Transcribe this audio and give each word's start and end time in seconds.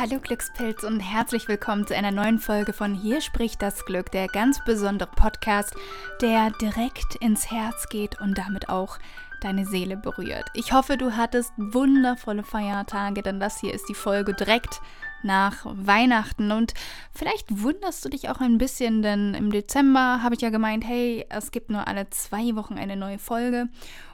Hallo 0.00 0.20
Glückspilz 0.20 0.84
und 0.84 1.00
herzlich 1.00 1.48
willkommen 1.48 1.84
zu 1.84 1.96
einer 1.96 2.12
neuen 2.12 2.38
Folge 2.38 2.72
von 2.72 2.94
Hier 2.94 3.20
spricht 3.20 3.60
das 3.60 3.84
Glück, 3.84 4.12
der 4.12 4.28
ganz 4.28 4.64
besondere 4.64 5.08
Podcast, 5.08 5.74
der 6.22 6.52
direkt 6.62 7.16
ins 7.16 7.50
Herz 7.50 7.88
geht 7.88 8.20
und 8.20 8.38
damit 8.38 8.68
auch 8.68 8.98
deine 9.40 9.66
Seele 9.66 9.96
berührt. 9.96 10.44
Ich 10.54 10.72
hoffe, 10.72 10.98
du 10.98 11.16
hattest 11.16 11.52
wundervolle 11.56 12.44
Feiertage, 12.44 13.22
denn 13.22 13.40
das 13.40 13.58
hier 13.58 13.74
ist 13.74 13.88
die 13.88 13.94
Folge 13.94 14.34
direkt 14.34 14.80
nach 15.24 15.64
Weihnachten 15.64 16.52
und 16.52 16.74
vielleicht 17.12 17.60
wunderst 17.60 18.04
du 18.04 18.08
dich 18.08 18.28
auch 18.28 18.40
ein 18.40 18.58
bisschen, 18.58 19.02
denn 19.02 19.34
im 19.34 19.50
Dezember 19.50 20.22
habe 20.22 20.36
ich 20.36 20.42
ja 20.42 20.50
gemeint, 20.50 20.86
hey, 20.86 21.26
es 21.28 21.50
gibt 21.50 21.70
nur 21.70 21.88
alle 21.88 22.08
zwei 22.10 22.54
Wochen 22.54 22.74
eine 22.78 22.94
neue 22.94 23.18
Folge 23.18 23.68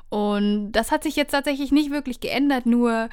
und 0.09 0.73
das 0.73 0.91
hat 0.93 1.03
sich 1.03 1.15
jetzt 1.15 1.33
tatsächlich 1.33 1.73
nicht 1.73 1.91
wirklich 1.91 2.21
geändert, 2.21 2.65
nur 2.65 3.11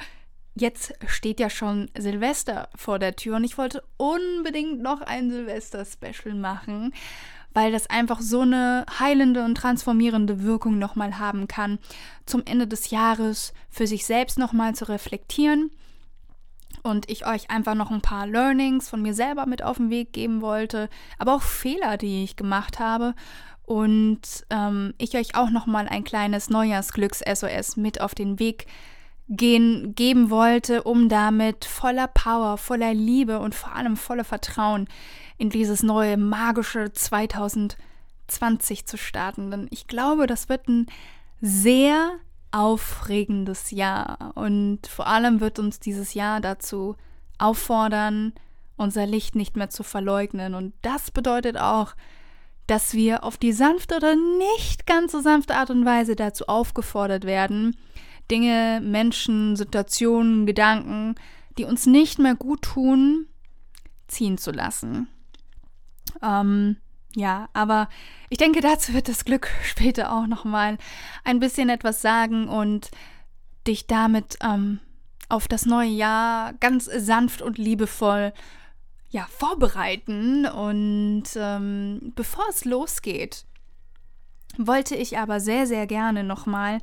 jetzt 0.54 0.94
steht 1.06 1.40
ja 1.40 1.50
schon 1.50 1.90
Silvester 1.96 2.68
vor 2.74 2.98
der 2.98 3.16
Tür 3.16 3.36
und 3.36 3.44
ich 3.44 3.58
wollte 3.58 3.82
unbedingt 3.96 4.82
noch 4.82 5.00
ein 5.00 5.30
Silvester-Special 5.30 6.34
machen, 6.34 6.92
weil 7.54 7.72
das 7.72 7.88
einfach 7.88 8.20
so 8.20 8.40
eine 8.40 8.84
heilende 8.98 9.44
und 9.44 9.56
transformierende 9.56 10.42
Wirkung 10.42 10.78
nochmal 10.78 11.18
haben 11.18 11.48
kann, 11.48 11.78
zum 12.26 12.42
Ende 12.44 12.66
des 12.66 12.90
Jahres 12.90 13.52
für 13.70 13.86
sich 13.86 14.04
selbst 14.06 14.38
nochmal 14.38 14.74
zu 14.74 14.88
reflektieren 14.88 15.70
und 16.82 17.10
ich 17.10 17.26
euch 17.26 17.50
einfach 17.50 17.74
noch 17.74 17.90
ein 17.90 18.00
paar 18.00 18.26
Learnings 18.26 18.88
von 18.88 19.02
mir 19.02 19.14
selber 19.14 19.46
mit 19.46 19.62
auf 19.62 19.76
den 19.76 19.90
Weg 19.90 20.12
geben 20.12 20.40
wollte, 20.40 20.88
aber 21.18 21.34
auch 21.34 21.42
Fehler, 21.42 21.96
die 21.96 22.24
ich 22.24 22.36
gemacht 22.36 22.78
habe 22.78 23.14
und 23.64 24.20
ähm, 24.50 24.92
ich 24.98 25.16
euch 25.16 25.34
auch 25.34 25.50
nochmal 25.50 25.88
ein 25.88 26.04
kleines 26.04 26.50
Neujahrsglücks-SOS 26.50 27.76
mit 27.76 28.00
auf 28.00 28.14
den 28.14 28.38
Weg 28.38 28.66
gehen, 29.36 29.94
geben 29.94 30.30
wollte, 30.30 30.82
um 30.82 31.08
damit 31.08 31.64
voller 31.64 32.06
Power, 32.06 32.58
voller 32.58 32.92
Liebe 32.92 33.38
und 33.38 33.54
vor 33.54 33.74
allem 33.74 33.96
voller 33.96 34.24
Vertrauen 34.24 34.88
in 35.38 35.48
dieses 35.48 35.82
neue 35.82 36.18
magische 36.18 36.92
2020 36.92 38.86
zu 38.86 38.98
starten. 38.98 39.50
Denn 39.50 39.68
ich 39.70 39.86
glaube, 39.86 40.26
das 40.26 40.48
wird 40.48 40.68
ein 40.68 40.86
sehr 41.40 42.12
aufregendes 42.50 43.70
Jahr 43.70 44.32
und 44.34 44.86
vor 44.86 45.06
allem 45.06 45.40
wird 45.40 45.58
uns 45.58 45.80
dieses 45.80 46.12
Jahr 46.12 46.40
dazu 46.40 46.96
auffordern, 47.38 48.34
unser 48.76 49.06
Licht 49.06 49.34
nicht 49.34 49.56
mehr 49.56 49.70
zu 49.70 49.82
verleugnen. 49.82 50.54
Und 50.54 50.74
das 50.82 51.10
bedeutet 51.10 51.56
auch, 51.56 51.94
dass 52.66 52.92
wir 52.92 53.24
auf 53.24 53.38
die 53.38 53.52
sanfte 53.52 53.96
oder 53.96 54.14
nicht 54.14 54.86
ganz 54.86 55.12
so 55.12 55.20
sanfte 55.20 55.54
Art 55.54 55.70
und 55.70 55.86
Weise 55.86 56.16
dazu 56.16 56.46
aufgefordert 56.46 57.24
werden, 57.24 57.76
Dinge, 58.32 58.80
Menschen, 58.82 59.56
Situationen, 59.56 60.46
Gedanken, 60.46 61.16
die 61.58 61.64
uns 61.64 61.84
nicht 61.84 62.18
mehr 62.18 62.34
gut 62.34 62.62
tun, 62.62 63.26
ziehen 64.08 64.38
zu 64.38 64.52
lassen. 64.52 65.06
Ähm, 66.22 66.76
ja, 67.14 67.50
aber 67.52 67.90
ich 68.30 68.38
denke, 68.38 68.62
dazu 68.62 68.94
wird 68.94 69.08
das 69.08 69.26
Glück 69.26 69.50
später 69.62 70.12
auch 70.12 70.26
noch 70.26 70.44
mal 70.44 70.78
ein 71.24 71.40
bisschen 71.40 71.68
etwas 71.68 72.00
sagen 72.00 72.48
und 72.48 72.90
dich 73.66 73.86
damit 73.86 74.38
ähm, 74.42 74.80
auf 75.28 75.46
das 75.46 75.66
neue 75.66 75.90
Jahr 75.90 76.54
ganz 76.54 76.86
sanft 76.86 77.42
und 77.42 77.58
liebevoll 77.58 78.32
ja 79.10 79.26
vorbereiten. 79.28 80.46
Und 80.46 81.24
ähm, 81.36 82.12
bevor 82.14 82.44
es 82.48 82.64
losgeht, 82.64 83.44
wollte 84.56 84.96
ich 84.96 85.18
aber 85.18 85.38
sehr 85.38 85.66
sehr 85.66 85.86
gerne 85.86 86.24
noch 86.24 86.46
mal 86.46 86.78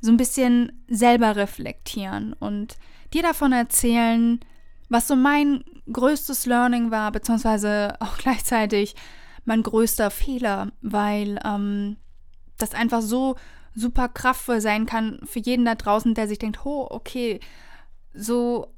so 0.00 0.10
ein 0.10 0.16
bisschen 0.16 0.84
selber 0.88 1.36
reflektieren 1.36 2.32
und 2.34 2.76
dir 3.12 3.22
davon 3.22 3.52
erzählen, 3.52 4.40
was 4.88 5.08
so 5.08 5.16
mein 5.16 5.64
größtes 5.90 6.46
Learning 6.46 6.90
war, 6.90 7.12
beziehungsweise 7.12 7.94
auch 8.00 8.16
gleichzeitig 8.18 8.94
mein 9.44 9.62
größter 9.62 10.10
Fehler, 10.10 10.72
weil 10.80 11.38
ähm, 11.44 11.96
das 12.58 12.74
einfach 12.74 13.02
so 13.02 13.36
super 13.74 14.08
kraftvoll 14.08 14.60
sein 14.60 14.86
kann 14.86 15.20
für 15.24 15.38
jeden 15.38 15.64
da 15.64 15.74
draußen, 15.74 16.14
der 16.14 16.28
sich 16.28 16.38
denkt, 16.38 16.64
oh, 16.64 16.86
okay, 16.90 17.40
so 18.14 18.72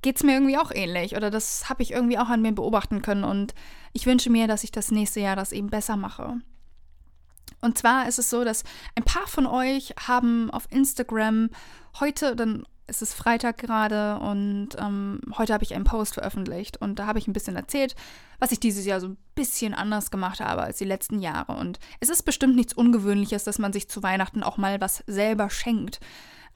geht 0.00 0.16
es 0.16 0.22
mir 0.22 0.34
irgendwie 0.34 0.58
auch 0.58 0.70
ähnlich 0.72 1.16
oder 1.16 1.30
das 1.30 1.68
habe 1.68 1.82
ich 1.82 1.90
irgendwie 1.90 2.18
auch 2.18 2.28
an 2.28 2.40
mir 2.40 2.52
beobachten 2.52 3.02
können 3.02 3.24
und 3.24 3.54
ich 3.92 4.06
wünsche 4.06 4.30
mir, 4.30 4.46
dass 4.46 4.62
ich 4.62 4.70
das 4.70 4.92
nächste 4.92 5.20
Jahr 5.20 5.34
das 5.34 5.52
eben 5.52 5.70
besser 5.70 5.96
mache. 5.96 6.38
Und 7.60 7.78
zwar 7.78 8.08
ist 8.08 8.18
es 8.18 8.30
so, 8.30 8.44
dass 8.44 8.64
ein 8.94 9.04
paar 9.04 9.26
von 9.26 9.46
euch 9.46 9.94
haben 10.06 10.50
auf 10.50 10.66
Instagram 10.70 11.50
heute, 11.98 12.36
dann 12.36 12.66
ist 12.88 13.02
es 13.02 13.14
Freitag 13.14 13.58
gerade 13.58 14.18
und 14.18 14.70
ähm, 14.78 15.20
heute 15.36 15.52
habe 15.52 15.64
ich 15.64 15.74
einen 15.74 15.84
Post 15.84 16.14
veröffentlicht 16.14 16.78
und 16.78 16.98
da 16.98 17.06
habe 17.06 17.18
ich 17.18 17.28
ein 17.28 17.32
bisschen 17.32 17.56
erzählt, 17.56 17.94
was 18.38 18.52
ich 18.52 18.60
dieses 18.60 18.86
Jahr 18.86 19.00
so 19.00 19.08
ein 19.08 19.18
bisschen 19.34 19.74
anders 19.74 20.10
gemacht 20.10 20.40
habe 20.40 20.62
als 20.62 20.78
die 20.78 20.84
letzten 20.84 21.20
Jahre. 21.20 21.52
Und 21.52 21.78
es 22.00 22.08
ist 22.08 22.22
bestimmt 22.22 22.56
nichts 22.56 22.72
Ungewöhnliches, 22.72 23.44
dass 23.44 23.58
man 23.58 23.72
sich 23.72 23.88
zu 23.88 24.02
Weihnachten 24.02 24.42
auch 24.42 24.56
mal 24.56 24.80
was 24.80 25.04
selber 25.06 25.50
schenkt. 25.50 26.00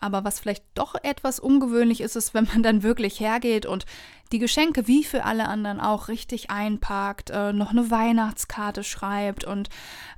Aber 0.00 0.24
was 0.24 0.40
vielleicht 0.40 0.64
doch 0.74 0.96
etwas 1.02 1.38
ungewöhnlich 1.38 2.00
ist, 2.00 2.16
ist, 2.16 2.34
wenn 2.34 2.44
man 2.46 2.62
dann 2.64 2.82
wirklich 2.82 3.20
hergeht 3.20 3.66
und 3.66 3.86
die 4.32 4.40
Geschenke 4.40 4.88
wie 4.88 5.04
für 5.04 5.24
alle 5.24 5.46
anderen 5.46 5.80
auch 5.80 6.08
richtig 6.08 6.50
einpackt, 6.50 7.30
äh, 7.30 7.52
noch 7.52 7.70
eine 7.70 7.90
Weihnachtskarte 7.90 8.82
schreibt 8.82 9.44
und 9.44 9.68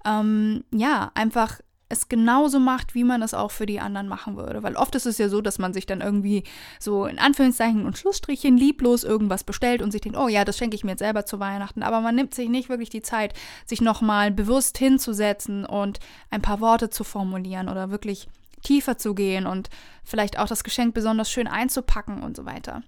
ähm, 0.06 0.64
ja, 0.70 1.10
einfach 1.14 1.60
es 1.88 2.08
genauso 2.08 2.60
macht, 2.60 2.94
wie 2.94 3.04
man 3.04 3.22
es 3.22 3.34
auch 3.34 3.50
für 3.50 3.66
die 3.66 3.80
anderen 3.80 4.08
machen 4.08 4.36
würde. 4.36 4.62
Weil 4.62 4.76
oft 4.76 4.94
ist 4.94 5.06
es 5.06 5.18
ja 5.18 5.28
so, 5.28 5.40
dass 5.40 5.58
man 5.58 5.72
sich 5.74 5.86
dann 5.86 6.00
irgendwie 6.00 6.44
so 6.80 7.06
in 7.06 7.18
Anführungszeichen 7.18 7.84
und 7.84 7.98
Schlussstrichen 7.98 8.56
lieblos 8.56 9.04
irgendwas 9.04 9.44
bestellt 9.44 9.82
und 9.82 9.90
sich 9.90 10.00
denkt, 10.00 10.18
oh 10.18 10.28
ja, 10.28 10.44
das 10.44 10.56
schenke 10.56 10.76
ich 10.76 10.84
mir 10.84 10.92
jetzt 10.92 11.00
selber 11.00 11.26
zu 11.26 11.40
Weihnachten. 11.40 11.82
Aber 11.82 12.00
man 12.00 12.14
nimmt 12.14 12.34
sich 12.34 12.48
nicht 12.48 12.68
wirklich 12.68 12.90
die 12.90 13.02
Zeit, 13.02 13.34
sich 13.66 13.80
nochmal 13.80 14.30
bewusst 14.30 14.78
hinzusetzen 14.78 15.64
und 15.64 16.00
ein 16.30 16.42
paar 16.42 16.60
Worte 16.60 16.90
zu 16.90 17.04
formulieren 17.04 17.68
oder 17.68 17.90
wirklich 17.90 18.28
tiefer 18.62 18.96
zu 18.96 19.14
gehen 19.14 19.46
und 19.46 19.68
vielleicht 20.02 20.38
auch 20.38 20.48
das 20.48 20.64
Geschenk 20.64 20.94
besonders 20.94 21.30
schön 21.30 21.46
einzupacken 21.46 22.22
und 22.22 22.36
so 22.36 22.46
weiter. 22.46 22.82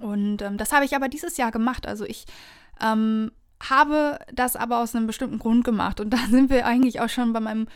Und 0.00 0.42
ähm, 0.42 0.58
das 0.58 0.72
habe 0.72 0.84
ich 0.84 0.94
aber 0.96 1.08
dieses 1.08 1.36
Jahr 1.36 1.52
gemacht. 1.52 1.86
Also 1.86 2.04
ich 2.04 2.26
ähm, 2.82 3.30
habe 3.60 4.18
das 4.32 4.56
aber 4.56 4.80
aus 4.80 4.94
einem 4.94 5.06
bestimmten 5.06 5.38
Grund 5.38 5.64
gemacht. 5.64 6.00
Und 6.00 6.10
da 6.10 6.18
sind 6.30 6.50
wir 6.50 6.66
eigentlich 6.66 7.00
auch 7.00 7.08
schon 7.08 7.32
bei 7.32 7.40
meinem 7.40 7.66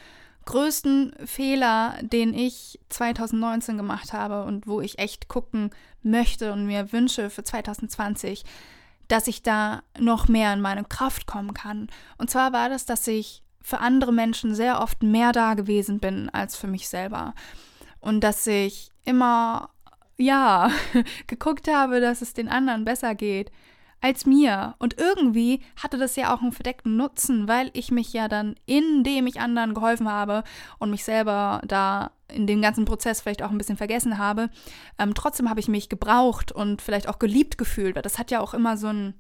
größten 0.47 1.15
Fehler, 1.25 1.99
den 2.03 2.35
ich 2.35 2.81
2019 2.89 3.77
gemacht 3.77 4.13
habe 4.13 4.45
und 4.45 4.67
wo 4.67 4.81
ich 4.81 4.99
echt 4.99 5.29
gucken 5.29 5.71
möchte 6.03 6.53
und 6.53 6.67
mir 6.67 6.93
wünsche 6.93 7.31
für 7.31 7.45
2020, 7.45 8.45
dass 9.09 9.29
ich 9.29 9.43
da 9.43 9.83
noch 9.99 10.29
mehr 10.29 10.53
in 10.53 10.61
meine 10.61 10.85
Kraft 10.85 11.27
kommen 11.27 11.55
kann. 11.55 11.89
Und 12.17 12.31
zwar 12.31 12.53
war 12.53 12.69
das, 12.69 12.87
dass 12.87 13.07
ich 13.07 13.43
für 13.63 13.81
andere 13.81 14.13
Menschen 14.13 14.55
sehr 14.55 14.81
oft 14.81 15.03
mehr 15.03 15.33
da 15.33 15.55
gewesen 15.55 16.01
bin 16.01 16.31
als 16.31 16.57
für 16.57 16.67
mich 16.67 16.89
selber. 16.89 17.35
Und 18.01 18.23
dass 18.23 18.47
ich 18.47 18.91
immer, 19.05 19.69
ja, 20.17 20.71
geguckt 21.27 21.69
habe, 21.69 22.01
dass 22.01 22.23
es 22.23 22.33
den 22.33 22.49
anderen 22.49 22.85
besser 22.85 23.15
geht 23.15 23.51
als 24.01 24.27
mir. 24.27 24.75
Und 24.79 24.99
irgendwie 24.99 25.61
hatte 25.77 25.99
das 25.99 26.17
ja 26.17 26.35
auch 26.35 26.41
einen 26.41 26.53
verdeckten 26.53 26.97
Nutzen, 26.97 27.49
weil 27.49 27.71
ich 27.75 27.91
mich 27.91 28.13
ja 28.13 28.29
dann, 28.29 28.55
indem 28.67 29.27
ich 29.27 29.41
anderen 29.41 29.75
geholfen 29.75 30.09
habe 30.11 30.45
und 30.79 30.91
mich 30.91 31.05
selber 31.05 31.61
da 31.67 32.13
in 32.29 32.47
dem 32.47 32.63
ganzen 32.63 32.85
Prozess 32.85 33.21
vielleicht 33.21 33.43
auch 33.43 33.51
ein 33.51 33.59
bisschen 33.59 33.77
vergessen 33.77 34.19
habe, 34.19 34.51
ähm, 34.99 35.15
trotzdem 35.15 35.51
habe 35.51 35.61
ich 35.61 35.69
mich 35.69 35.89
gebraucht 35.89 36.53
und 36.53 36.81
vielleicht 36.81 37.09
auch 37.09 37.19
geliebt 37.19 37.59
gefühlt, 37.59 37.97
weil 37.97 38.03
das 38.03 38.19
hat 38.19 38.31
ja 38.31 38.41
auch 38.41 38.55
immer 38.55 38.77
so 38.77 38.87
ein 38.87 39.15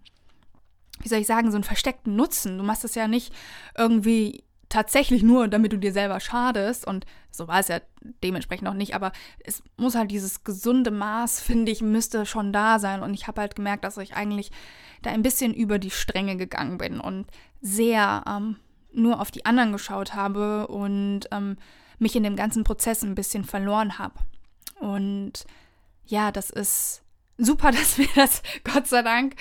wie 1.02 1.08
soll 1.08 1.20
ich 1.20 1.26
sagen, 1.26 1.50
so 1.50 1.56
einen 1.56 1.64
versteckten 1.64 2.14
Nutzen. 2.14 2.58
Du 2.58 2.64
machst 2.64 2.84
es 2.84 2.94
ja 2.94 3.08
nicht 3.08 3.32
irgendwie 3.76 4.44
tatsächlich 4.70 5.22
nur, 5.22 5.48
damit 5.48 5.72
du 5.72 5.76
dir 5.76 5.92
selber 5.92 6.20
schadest. 6.20 6.86
Und 6.86 7.04
so 7.30 7.46
war 7.46 7.58
es 7.58 7.68
ja 7.68 7.80
dementsprechend 8.22 8.64
noch 8.64 8.74
nicht. 8.74 8.94
Aber 8.94 9.12
es 9.44 9.62
muss 9.76 9.94
halt 9.94 10.10
dieses 10.10 10.44
gesunde 10.44 10.90
Maß, 10.90 11.40
finde 11.40 11.70
ich, 11.70 11.82
müsste 11.82 12.24
schon 12.24 12.54
da 12.54 12.78
sein. 12.78 13.02
Und 13.02 13.12
ich 13.12 13.26
habe 13.26 13.42
halt 13.42 13.54
gemerkt, 13.54 13.84
dass 13.84 13.98
ich 13.98 14.14
eigentlich 14.14 14.50
da 15.02 15.10
ein 15.10 15.22
bisschen 15.22 15.52
über 15.52 15.78
die 15.78 15.90
Stränge 15.90 16.36
gegangen 16.36 16.78
bin 16.78 17.00
und 17.00 17.26
sehr 17.60 18.24
ähm, 18.26 18.56
nur 18.92 19.20
auf 19.20 19.30
die 19.30 19.44
anderen 19.44 19.72
geschaut 19.72 20.14
habe 20.14 20.68
und 20.68 21.22
ähm, 21.32 21.56
mich 21.98 22.16
in 22.16 22.22
dem 22.22 22.36
ganzen 22.36 22.64
Prozess 22.64 23.02
ein 23.02 23.14
bisschen 23.14 23.44
verloren 23.44 23.98
habe. 23.98 24.14
Und 24.78 25.44
ja, 26.06 26.32
das 26.32 26.50
ist 26.50 27.02
super, 27.38 27.70
dass 27.72 27.98
mir 27.98 28.08
das 28.14 28.42
Gott 28.64 28.86
sei 28.86 29.02
Dank 29.02 29.34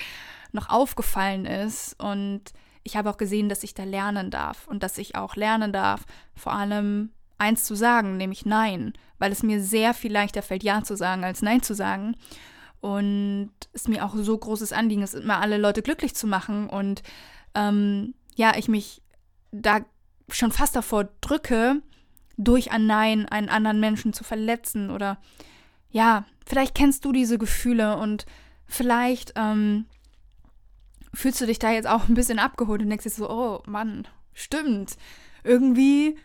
noch 0.52 0.68
aufgefallen 0.68 1.46
ist. 1.46 1.98
Und 2.00 2.52
ich 2.82 2.96
habe 2.96 3.10
auch 3.10 3.16
gesehen, 3.16 3.48
dass 3.48 3.62
ich 3.62 3.74
da 3.74 3.84
lernen 3.84 4.30
darf 4.30 4.66
und 4.66 4.82
dass 4.82 4.98
ich 4.98 5.14
auch 5.14 5.36
lernen 5.36 5.72
darf, 5.72 6.04
vor 6.34 6.52
allem 6.52 7.10
eins 7.38 7.64
zu 7.64 7.74
sagen, 7.74 8.16
nämlich 8.16 8.46
Nein, 8.46 8.92
weil 9.18 9.32
es 9.32 9.42
mir 9.42 9.62
sehr 9.62 9.94
viel 9.94 10.12
leichter 10.12 10.42
fällt, 10.42 10.62
Ja 10.62 10.82
zu 10.82 10.96
sagen, 10.96 11.24
als 11.24 11.42
Nein 11.42 11.62
zu 11.62 11.74
sagen. 11.74 12.16
Und 12.80 13.50
es 13.72 13.88
mir 13.88 14.04
auch 14.04 14.14
so 14.16 14.36
großes 14.36 14.72
Anliegen 14.72 15.02
ist, 15.02 15.14
immer 15.14 15.40
alle 15.40 15.58
Leute 15.58 15.82
glücklich 15.82 16.14
zu 16.14 16.26
machen. 16.26 16.68
Und 16.68 17.02
ähm, 17.54 18.14
ja, 18.34 18.56
ich 18.56 18.68
mich 18.68 19.02
da 19.52 19.80
schon 20.30 20.52
fast 20.52 20.76
davor 20.76 21.08
drücke, 21.20 21.82
durch 22.36 22.72
ein 22.72 22.86
Nein 22.86 23.26
einen 23.26 23.50
anderen 23.50 23.80
Menschen 23.80 24.14
zu 24.14 24.24
verletzen. 24.24 24.90
Oder 24.90 25.18
ja, 25.90 26.24
vielleicht 26.46 26.74
kennst 26.74 27.04
du 27.04 27.12
diese 27.12 27.36
Gefühle 27.36 27.98
und 27.98 28.24
vielleicht 28.66 29.34
ähm, 29.36 29.86
fühlst 31.12 31.40
du 31.40 31.46
dich 31.46 31.58
da 31.58 31.70
jetzt 31.70 31.88
auch 31.88 32.08
ein 32.08 32.14
bisschen 32.14 32.38
abgeholt 32.38 32.82
und 32.82 32.88
denkst 32.88 33.04
dir 33.04 33.10
so, 33.10 33.30
oh 33.30 33.62
Mann, 33.66 34.06
stimmt. 34.32 34.96
Irgendwie 35.44 36.16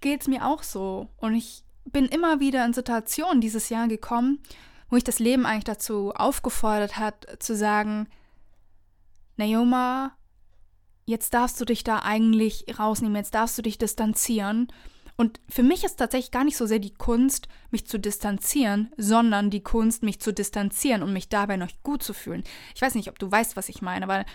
geht 0.00 0.22
es 0.22 0.28
mir 0.28 0.46
auch 0.46 0.62
so. 0.62 1.08
Und 1.18 1.34
ich 1.34 1.64
bin 1.84 2.06
immer 2.06 2.40
wieder 2.40 2.64
in 2.64 2.72
Situationen 2.72 3.40
dieses 3.40 3.68
Jahr 3.68 3.88
gekommen, 3.88 4.40
wo 4.88 4.96
ich 4.96 5.04
das 5.04 5.18
Leben 5.18 5.46
eigentlich 5.46 5.64
dazu 5.64 6.12
aufgefordert 6.14 6.96
hat, 6.96 7.26
zu 7.40 7.56
sagen, 7.56 8.08
Naoma, 9.36 10.12
jetzt 11.04 11.34
darfst 11.34 11.60
du 11.60 11.64
dich 11.64 11.84
da 11.84 12.00
eigentlich 12.00 12.78
rausnehmen, 12.78 13.16
jetzt 13.16 13.34
darfst 13.34 13.58
du 13.58 13.62
dich 13.62 13.78
distanzieren. 13.78 14.68
Und 15.16 15.40
für 15.48 15.62
mich 15.62 15.82
ist 15.82 15.96
tatsächlich 15.96 16.30
gar 16.30 16.44
nicht 16.44 16.58
so 16.58 16.66
sehr 16.66 16.78
die 16.78 16.92
Kunst, 16.92 17.48
mich 17.70 17.86
zu 17.86 17.98
distanzieren, 17.98 18.92
sondern 18.98 19.48
die 19.50 19.62
Kunst, 19.62 20.02
mich 20.02 20.20
zu 20.20 20.32
distanzieren 20.32 21.02
und 21.02 21.12
mich 21.12 21.30
dabei 21.30 21.56
noch 21.56 21.70
gut 21.82 22.02
zu 22.02 22.12
fühlen. 22.12 22.44
Ich 22.74 22.82
weiß 22.82 22.94
nicht, 22.94 23.08
ob 23.08 23.18
du 23.18 23.30
weißt, 23.30 23.56
was 23.56 23.70
ich 23.70 23.80
meine, 23.80 24.08
weil 24.08 24.26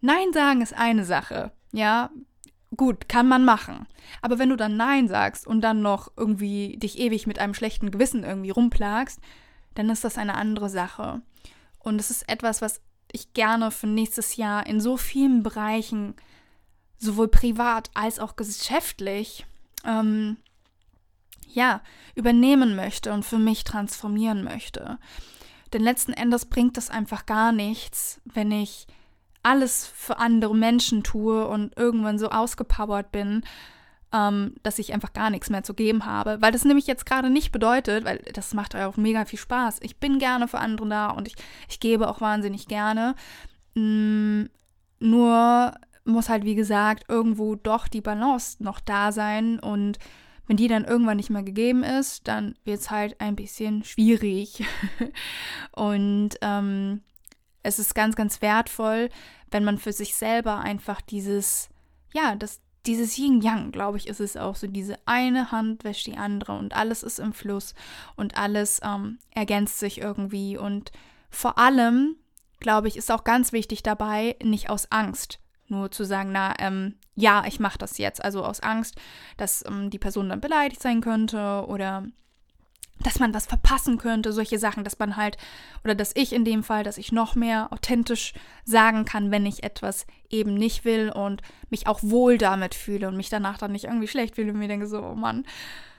Nein 0.00 0.32
sagen 0.32 0.62
ist 0.62 0.74
eine 0.74 1.04
Sache. 1.04 1.52
Ja, 1.72 2.10
gut, 2.76 3.08
kann 3.08 3.28
man 3.28 3.44
machen. 3.44 3.86
Aber 4.22 4.38
wenn 4.38 4.48
du 4.48 4.56
dann 4.56 4.76
Nein 4.76 5.08
sagst 5.08 5.46
und 5.46 5.60
dann 5.60 5.82
noch 5.82 6.10
irgendwie 6.16 6.78
dich 6.78 6.98
ewig 6.98 7.26
mit 7.26 7.38
einem 7.38 7.54
schlechten 7.54 7.90
Gewissen 7.90 8.24
irgendwie 8.24 8.50
rumplagst, 8.50 9.20
dann 9.74 9.90
ist 9.90 10.04
das 10.04 10.16
eine 10.16 10.34
andere 10.34 10.70
Sache. 10.70 11.20
Und 11.78 12.00
es 12.00 12.10
ist 12.10 12.28
etwas, 12.28 12.62
was 12.62 12.80
ich 13.12 13.32
gerne 13.34 13.70
für 13.70 13.86
nächstes 13.86 14.36
Jahr 14.36 14.66
in 14.66 14.80
so 14.80 14.96
vielen 14.96 15.42
Bereichen, 15.42 16.14
sowohl 16.98 17.28
privat 17.28 17.90
als 17.94 18.18
auch 18.18 18.36
geschäftlich, 18.36 19.46
ähm, 19.84 20.36
ja, 21.52 21.80
übernehmen 22.14 22.76
möchte 22.76 23.12
und 23.12 23.24
für 23.24 23.38
mich 23.38 23.64
transformieren 23.64 24.44
möchte. 24.44 24.98
Denn 25.72 25.82
letzten 25.82 26.12
Endes 26.12 26.46
bringt 26.46 26.78
es 26.78 26.90
einfach 26.90 27.26
gar 27.26 27.52
nichts, 27.52 28.20
wenn 28.24 28.50
ich 28.52 28.86
alles 29.42 29.86
für 29.86 30.18
andere 30.18 30.54
Menschen 30.54 31.02
tue 31.02 31.46
und 31.46 31.76
irgendwann 31.76 32.18
so 32.18 32.30
ausgepowert 32.30 33.12
bin, 33.12 33.42
ähm, 34.12 34.54
dass 34.62 34.78
ich 34.78 34.92
einfach 34.94 35.12
gar 35.12 35.30
nichts 35.30 35.50
mehr 35.50 35.64
zu 35.64 35.74
geben 35.74 36.06
habe. 36.06 36.40
Weil 36.40 36.52
das 36.52 36.64
nämlich 36.64 36.86
jetzt 36.86 37.04
gerade 37.04 37.28
nicht 37.28 37.52
bedeutet, 37.52 38.04
weil 38.04 38.18
das 38.32 38.54
macht 38.54 38.74
euch 38.74 38.84
auch 38.84 38.96
mega 38.96 39.24
viel 39.24 39.38
Spaß. 39.38 39.78
Ich 39.82 39.98
bin 39.98 40.18
gerne 40.18 40.48
für 40.48 40.58
andere 40.58 40.88
da 40.88 41.10
und 41.10 41.28
ich, 41.28 41.34
ich 41.68 41.80
gebe 41.80 42.08
auch 42.08 42.20
wahnsinnig 42.20 42.68
gerne. 42.68 43.16
Mm, 43.74 44.44
nur 45.00 45.74
muss 46.04 46.28
halt, 46.28 46.44
wie 46.44 46.54
gesagt, 46.54 47.04
irgendwo 47.08 47.54
doch 47.54 47.88
die 47.88 48.00
Balance 48.00 48.62
noch 48.62 48.80
da 48.80 49.12
sein 49.12 49.58
und 49.58 49.98
wenn 50.46 50.56
die 50.56 50.68
dann 50.68 50.84
irgendwann 50.84 51.16
nicht 51.16 51.30
mehr 51.30 51.42
gegeben 51.42 51.82
ist, 51.82 52.28
dann 52.28 52.54
wird 52.64 52.80
es 52.80 52.90
halt 52.90 53.20
ein 53.20 53.36
bisschen 53.36 53.82
schwierig. 53.82 54.64
und 55.72 56.30
ähm, 56.42 57.02
es 57.62 57.78
ist 57.78 57.94
ganz, 57.94 58.14
ganz 58.14 58.42
wertvoll, 58.42 59.08
wenn 59.50 59.64
man 59.64 59.78
für 59.78 59.92
sich 59.92 60.14
selber 60.14 60.58
einfach 60.58 61.00
dieses, 61.00 61.70
ja, 62.12 62.36
das, 62.36 62.60
dieses 62.84 63.16
Yin-Yang, 63.16 63.72
glaube 63.72 63.96
ich, 63.96 64.06
ist 64.06 64.20
es 64.20 64.36
auch 64.36 64.56
so. 64.56 64.66
Diese 64.66 64.98
eine 65.06 65.50
Hand 65.50 65.84
wäscht 65.84 66.06
die 66.06 66.18
andere 66.18 66.58
und 66.58 66.76
alles 66.76 67.02
ist 67.02 67.18
im 67.18 67.32
Fluss 67.32 67.74
und 68.16 68.36
alles 68.36 68.80
ähm, 68.84 69.18
ergänzt 69.30 69.78
sich 69.78 69.98
irgendwie. 69.98 70.58
Und 70.58 70.92
vor 71.30 71.56
allem, 71.56 72.16
glaube 72.60 72.88
ich, 72.88 72.98
ist 72.98 73.10
auch 73.10 73.24
ganz 73.24 73.52
wichtig 73.52 73.82
dabei, 73.82 74.36
nicht 74.42 74.68
aus 74.68 74.92
Angst 74.92 75.40
nur 75.68 75.90
zu 75.90 76.04
sagen, 76.04 76.30
na, 76.32 76.54
ähm, 76.58 76.94
ja, 77.14 77.44
ich 77.46 77.60
mache 77.60 77.78
das 77.78 77.98
jetzt. 77.98 78.24
Also 78.24 78.44
aus 78.44 78.60
Angst, 78.60 78.96
dass 79.36 79.64
ähm, 79.66 79.90
die 79.90 79.98
Person 79.98 80.28
dann 80.28 80.40
beleidigt 80.40 80.82
sein 80.82 81.00
könnte 81.00 81.64
oder 81.66 82.04
dass 83.00 83.18
man 83.18 83.34
was 83.34 83.46
verpassen 83.46 83.98
könnte, 83.98 84.32
solche 84.32 84.58
Sachen, 84.58 84.84
dass 84.84 84.98
man 84.98 85.16
halt, 85.16 85.36
oder 85.82 85.94
dass 85.94 86.12
ich 86.14 86.32
in 86.32 86.44
dem 86.44 86.62
Fall, 86.62 86.84
dass 86.84 86.98
ich 86.98 87.12
noch 87.12 87.34
mehr 87.34 87.72
authentisch 87.72 88.34
sagen 88.64 89.04
kann, 89.04 89.30
wenn 89.30 89.46
ich 89.46 89.64
etwas 89.64 90.06
eben 90.30 90.54
nicht 90.54 90.84
will 90.84 91.10
und 91.10 91.42
mich 91.70 91.86
auch 91.86 92.00
wohl 92.02 92.38
damit 92.38 92.74
fühle 92.74 93.08
und 93.08 93.16
mich 93.16 93.30
danach 93.30 93.58
dann 93.58 93.72
nicht 93.72 93.84
irgendwie 93.84 94.08
schlecht 94.08 94.36
fühle 94.36 94.52
und 94.52 94.58
mir 94.58 94.68
denke 94.68 94.86
so, 94.86 95.02
oh 95.02 95.14
Mann, 95.14 95.44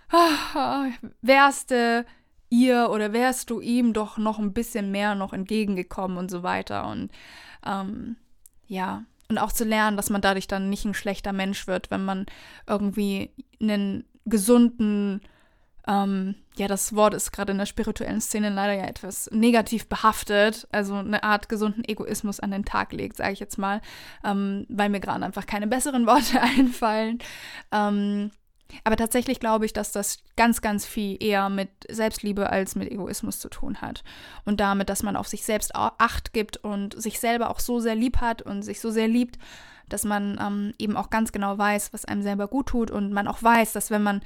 wärst 1.21 1.71
du 1.71 2.05
ihr 2.49 2.89
oder 2.89 3.11
wärst 3.11 3.49
du 3.49 3.59
ihm 3.59 3.93
doch 3.93 4.17
noch 4.17 4.39
ein 4.39 4.53
bisschen 4.53 4.91
mehr 4.91 5.15
noch 5.15 5.33
entgegengekommen 5.33 6.17
und 6.17 6.31
so 6.31 6.43
weiter. 6.43 6.87
Und 6.87 7.11
ähm, 7.65 8.15
ja, 8.67 9.03
und 9.29 9.37
auch 9.37 9.51
zu 9.51 9.63
lernen, 9.63 9.97
dass 9.97 10.09
man 10.09 10.21
dadurch 10.21 10.47
dann 10.47 10.69
nicht 10.69 10.85
ein 10.85 10.93
schlechter 10.93 11.33
Mensch 11.33 11.67
wird, 11.67 11.91
wenn 11.91 12.05
man 12.05 12.25
irgendwie 12.67 13.31
einen 13.61 14.05
gesunden, 14.25 15.21
ähm, 15.87 16.35
ja, 16.55 16.67
das 16.67 16.95
Wort 16.95 17.13
ist 17.13 17.31
gerade 17.31 17.51
in 17.51 17.57
der 17.57 17.65
spirituellen 17.65 18.21
Szene 18.21 18.49
leider 18.49 18.73
ja 18.73 18.85
etwas 18.85 19.29
negativ 19.31 19.87
behaftet, 19.87 20.67
also 20.71 20.95
eine 20.95 21.23
Art 21.23 21.49
gesunden 21.49 21.83
Egoismus 21.83 22.39
an 22.39 22.51
den 22.51 22.65
Tag 22.65 22.91
legt, 22.93 23.17
sage 23.17 23.33
ich 23.33 23.39
jetzt 23.39 23.57
mal, 23.57 23.81
ähm, 24.23 24.65
weil 24.69 24.89
mir 24.89 24.99
gerade 24.99 25.25
einfach 25.25 25.45
keine 25.45 25.67
besseren 25.67 26.05
Worte 26.07 26.41
einfallen. 26.41 27.19
Ähm, 27.71 28.31
aber 28.83 28.95
tatsächlich 28.95 29.39
glaube 29.39 29.65
ich, 29.65 29.73
dass 29.73 29.91
das 29.91 30.19
ganz, 30.35 30.61
ganz 30.61 30.85
viel 30.85 31.21
eher 31.21 31.49
mit 31.49 31.69
Selbstliebe 31.89 32.49
als 32.49 32.75
mit 32.75 32.91
Egoismus 32.91 33.39
zu 33.39 33.49
tun 33.49 33.81
hat. 33.81 34.03
Und 34.43 34.59
damit, 34.59 34.89
dass 34.89 35.03
man 35.03 35.15
auf 35.15 35.27
sich 35.27 35.43
selbst 35.43 35.75
Acht 35.75 36.33
gibt 36.33 36.57
und 36.57 36.99
sich 36.99 37.19
selber 37.19 37.49
auch 37.49 37.59
so 37.59 37.79
sehr 37.79 37.95
lieb 37.95 38.21
hat 38.21 38.41
und 38.41 38.63
sich 38.63 38.81
so 38.81 38.91
sehr 38.91 39.07
liebt, 39.07 39.37
dass 39.89 40.03
man 40.03 40.39
ähm, 40.41 40.73
eben 40.79 40.97
auch 40.97 41.09
ganz 41.09 41.31
genau 41.31 41.57
weiß, 41.57 41.93
was 41.93 42.05
einem 42.05 42.23
selber 42.23 42.47
gut 42.47 42.67
tut 42.67 42.91
und 42.91 43.13
man 43.13 43.27
auch 43.27 43.41
weiß, 43.41 43.73
dass 43.73 43.91
wenn 43.91 44.03
man 44.03 44.21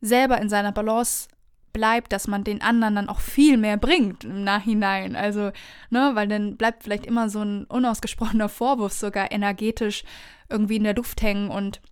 selber 0.00 0.40
in 0.40 0.48
seiner 0.48 0.72
Balance 0.72 1.28
bleibt, 1.72 2.12
dass 2.12 2.26
man 2.26 2.42
den 2.42 2.62
anderen 2.62 2.94
dann 2.94 3.08
auch 3.10 3.20
viel 3.20 3.58
mehr 3.58 3.76
bringt 3.76 4.24
im 4.24 4.44
Nachhinein. 4.44 5.14
Also, 5.14 5.52
ne, 5.90 6.12
weil 6.14 6.26
dann 6.26 6.56
bleibt 6.56 6.84
vielleicht 6.84 7.04
immer 7.04 7.28
so 7.28 7.42
ein 7.42 7.64
unausgesprochener 7.64 8.48
Vorwurf 8.48 8.94
sogar 8.94 9.30
energetisch 9.30 10.02
irgendwie 10.48 10.76
in 10.76 10.84
der 10.84 10.94
Luft 10.94 11.20
hängen 11.20 11.50
und 11.50 11.82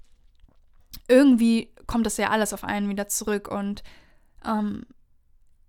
irgendwie 1.07 1.74
kommt 1.87 2.07
das 2.07 2.17
ja 2.17 2.31
alles 2.31 2.53
auf 2.53 2.65
einen 2.65 2.89
wieder 2.89 3.09
zurück 3.09 3.49
und 3.49 3.83
ähm, 4.45 4.87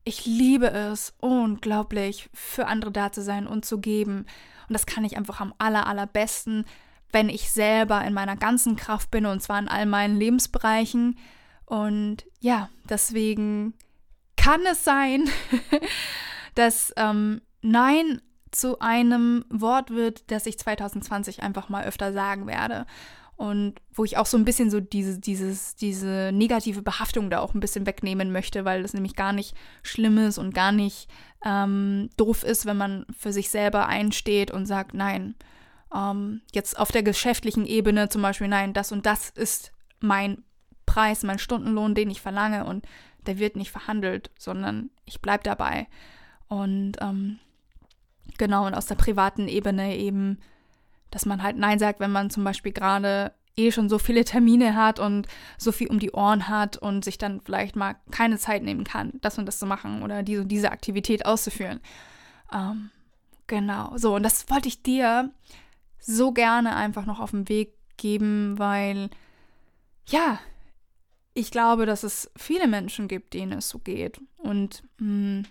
ich 0.03 0.25
liebe 0.25 0.67
es 0.67 1.13
unglaublich, 1.19 2.29
für 2.33 2.67
andere 2.67 2.91
da 2.91 3.11
zu 3.11 3.21
sein 3.23 3.47
und 3.47 3.65
zu 3.65 3.79
geben. 3.79 4.27
Und 4.67 4.73
das 4.73 4.85
kann 4.85 5.03
ich 5.03 5.17
einfach 5.17 5.41
am 5.41 5.53
aller, 5.57 5.87
allerbesten, 5.87 6.65
wenn 7.11 7.27
ich 7.27 7.51
selber 7.51 8.03
in 8.05 8.13
meiner 8.13 8.35
ganzen 8.35 8.75
Kraft 8.75 9.09
bin 9.09 9.25
und 9.25 9.41
zwar 9.41 9.57
in 9.59 9.67
all 9.67 9.87
meinen 9.87 10.19
Lebensbereichen. 10.19 11.17
Und 11.65 12.25
ja, 12.39 12.69
deswegen 12.87 13.73
kann 14.37 14.61
es 14.71 14.83
sein, 14.83 15.27
dass 16.55 16.93
ähm, 16.97 17.41
Nein 17.61 18.21
zu 18.51 18.79
einem 18.79 19.43
Wort 19.49 19.89
wird, 19.89 20.29
das 20.29 20.45
ich 20.45 20.59
2020 20.59 21.41
einfach 21.41 21.67
mal 21.67 21.85
öfter 21.85 22.13
sagen 22.13 22.45
werde 22.45 22.85
und 23.37 23.75
wo 23.93 24.05
ich 24.05 24.17
auch 24.17 24.25
so 24.25 24.37
ein 24.37 24.45
bisschen 24.45 24.69
so 24.69 24.79
diese, 24.79 25.19
dieses, 25.19 25.75
diese 25.75 26.31
negative 26.33 26.81
Behaftung 26.81 27.29
da 27.29 27.39
auch 27.39 27.53
ein 27.53 27.59
bisschen 27.59 27.85
wegnehmen 27.85 28.31
möchte, 28.31 28.63
weil 28.63 28.81
das 28.81 28.93
nämlich 28.93 29.15
gar 29.15 29.33
nicht 29.33 29.55
schlimm 29.83 30.17
ist 30.17 30.37
und 30.37 30.53
gar 30.53 30.71
nicht 30.71 31.09
ähm, 31.43 32.09
doof 32.15 32.43
ist, 32.43 32.65
wenn 32.65 32.77
man 32.77 33.05
für 33.17 33.33
sich 33.33 33.49
selber 33.49 33.87
einsteht 33.87 34.51
und 34.51 34.65
sagt, 34.65 34.93
nein, 34.93 35.35
ähm, 35.93 36.41
jetzt 36.53 36.79
auf 36.79 36.91
der 36.91 37.03
geschäftlichen 37.03 37.65
Ebene 37.65 38.07
zum 38.07 38.21
Beispiel, 38.21 38.47
nein, 38.47 38.73
das 38.73 38.93
und 38.93 39.05
das 39.05 39.31
ist 39.31 39.73
mein 39.99 40.43
Preis, 40.85 41.23
mein 41.23 41.39
Stundenlohn, 41.39 41.93
den 41.93 42.09
ich 42.09 42.21
verlange 42.21 42.65
und 42.65 42.85
der 43.25 43.37
wird 43.37 43.57
nicht 43.57 43.71
verhandelt, 43.71 44.31
sondern 44.37 44.91
ich 45.03 45.21
bleibe 45.21 45.43
dabei. 45.43 45.87
Und 46.47 46.93
ähm, 47.01 47.39
genau, 48.37 48.65
und 48.65 48.75
aus 48.75 48.85
der 48.85 48.95
privaten 48.95 49.47
Ebene 49.47 49.97
eben 49.97 50.39
dass 51.11 51.25
man 51.25 51.43
halt 51.43 51.57
Nein 51.57 51.79
sagt, 51.79 51.99
wenn 51.99 52.11
man 52.11 52.29
zum 52.29 52.43
Beispiel 52.43 52.71
gerade 52.71 53.33
eh 53.57 53.71
schon 53.71 53.89
so 53.89 53.99
viele 53.99 54.25
Termine 54.25 54.75
hat 54.75 54.99
und 54.99 55.27
so 55.57 55.71
viel 55.71 55.87
um 55.87 55.99
die 55.99 56.11
Ohren 56.11 56.47
hat 56.47 56.77
und 56.77 57.05
sich 57.05 57.17
dann 57.17 57.41
vielleicht 57.41 57.75
mal 57.75 57.95
keine 58.11 58.37
Zeit 58.37 58.63
nehmen 58.63 58.83
kann, 58.83 59.13
das 59.21 59.37
und 59.37 59.45
das 59.45 59.59
zu 59.59 59.65
machen 59.65 60.03
oder 60.03 60.23
diese, 60.23 60.45
diese 60.45 60.71
Aktivität 60.71 61.25
auszuführen. 61.25 61.79
Ähm, 62.53 62.89
genau, 63.47 63.93
so, 63.97 64.15
und 64.15 64.23
das 64.23 64.49
wollte 64.49 64.67
ich 64.67 64.83
dir 64.83 65.31
so 65.99 66.31
gerne 66.31 66.75
einfach 66.75 67.05
noch 67.05 67.19
auf 67.19 67.31
den 67.31 67.49
Weg 67.49 67.73
geben, 67.97 68.59
weil, 68.59 69.09
ja, 70.07 70.39
ich 71.33 71.51
glaube, 71.51 71.85
dass 71.85 72.03
es 72.03 72.31
viele 72.37 72.67
Menschen 72.67 73.07
gibt, 73.07 73.33
denen 73.33 73.59
es 73.59 73.69
so 73.69 73.79
geht 73.79 74.19
und 74.37 74.83
mh, 74.99 75.07
hm, 75.07 75.43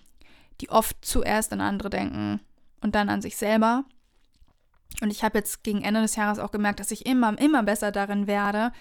die 0.60 0.70
oft 0.70 1.04
zuerst 1.04 1.52
an 1.52 1.60
andere 1.60 1.90
denken 1.90 2.40
und 2.80 2.94
dann 2.94 3.08
an 3.08 3.20
sich 3.20 3.36
selber 3.36 3.84
Und 5.00 5.10
ich 5.10 5.24
habe 5.24 5.38
jetzt 5.38 5.64
gegen 5.64 5.82
Ende 5.82 6.02
des 6.02 6.16
Jahres 6.16 6.38
auch 6.38 6.50
gemerkt, 6.50 6.80
dass 6.80 6.90
ich 6.90 7.06
immer, 7.06 7.38
immer 7.38 7.62
besser 7.62 7.92
darin 7.92 8.26
werde. 8.26 8.72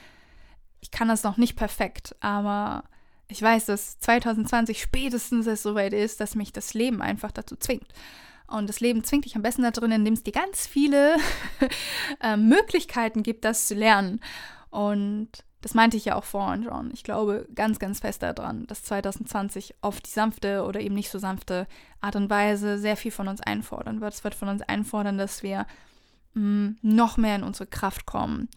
Ich 0.80 0.92
kann 0.92 1.08
das 1.08 1.24
noch 1.24 1.38
nicht 1.38 1.56
perfekt, 1.56 2.16
aber 2.20 2.84
ich 3.28 3.42
weiß, 3.42 3.66
dass 3.66 4.00
2020 4.00 4.82
spätestens 4.82 5.48
es 5.48 5.64
soweit 5.64 5.94
ist, 5.94 6.20
dass 6.20 6.36
mich 6.36 6.54
das 6.54 6.74
Leben 6.74 7.02
einfach 7.02 7.32
dazu 7.32 7.56
zwingt. 7.56 7.88
Und 8.48 8.68
das 8.68 8.80
Leben 8.82 9.04
zwingt 9.04 9.26
dich 9.26 9.36
am 9.36 9.42
besten 9.42 9.64
darin, 9.64 9.92
indem 9.92 10.14
es 10.14 10.24
dir 10.24 10.34
ganz 10.34 10.68
viele 10.68 11.16
äh, 12.22 12.38
Möglichkeiten 12.38 13.24
gibt, 13.24 13.46
das 13.46 13.68
zu 13.68 13.74
lernen. 13.74 14.20
Und 14.70 15.30
das 15.62 15.74
meinte 15.74 15.96
ich 15.96 16.06
ja 16.06 16.16
auch 16.16 16.26
vorhin 16.26 16.66
schon. 16.66 16.92
Ich 16.94 17.04
glaube 17.04 17.48
ganz, 17.56 17.80
ganz 17.80 18.02
fest 18.02 18.22
daran, 18.22 18.68
dass 18.68 18.84
2020 18.84 19.76
auf 19.82 20.02
die 20.02 20.10
sanfte 20.10 20.66
oder 20.66 20.82
eben 20.82 20.94
nicht 20.94 21.10
so 21.10 21.20
sanfte 21.20 21.68
Art 22.02 22.18
und 22.18 22.30
Weise 22.30 22.78
sehr 22.78 22.98
viel 22.98 23.12
von 23.12 23.30
uns 23.30 23.40
einfordern 23.40 24.02
wird. 24.02 24.14
Es 24.14 24.26
wird 24.26 24.36
von 24.36 24.50
uns 24.50 24.62
einfordern, 24.62 25.18
dass 25.18 25.42
wir 25.42 25.66
mh, 26.34 26.42
mm, 26.42 26.78
noch 26.82 27.18
mehr 27.18 27.36
in 27.36 27.44
unsere 27.44 27.68
Kraft 27.68 28.06
kommen. 28.06 28.50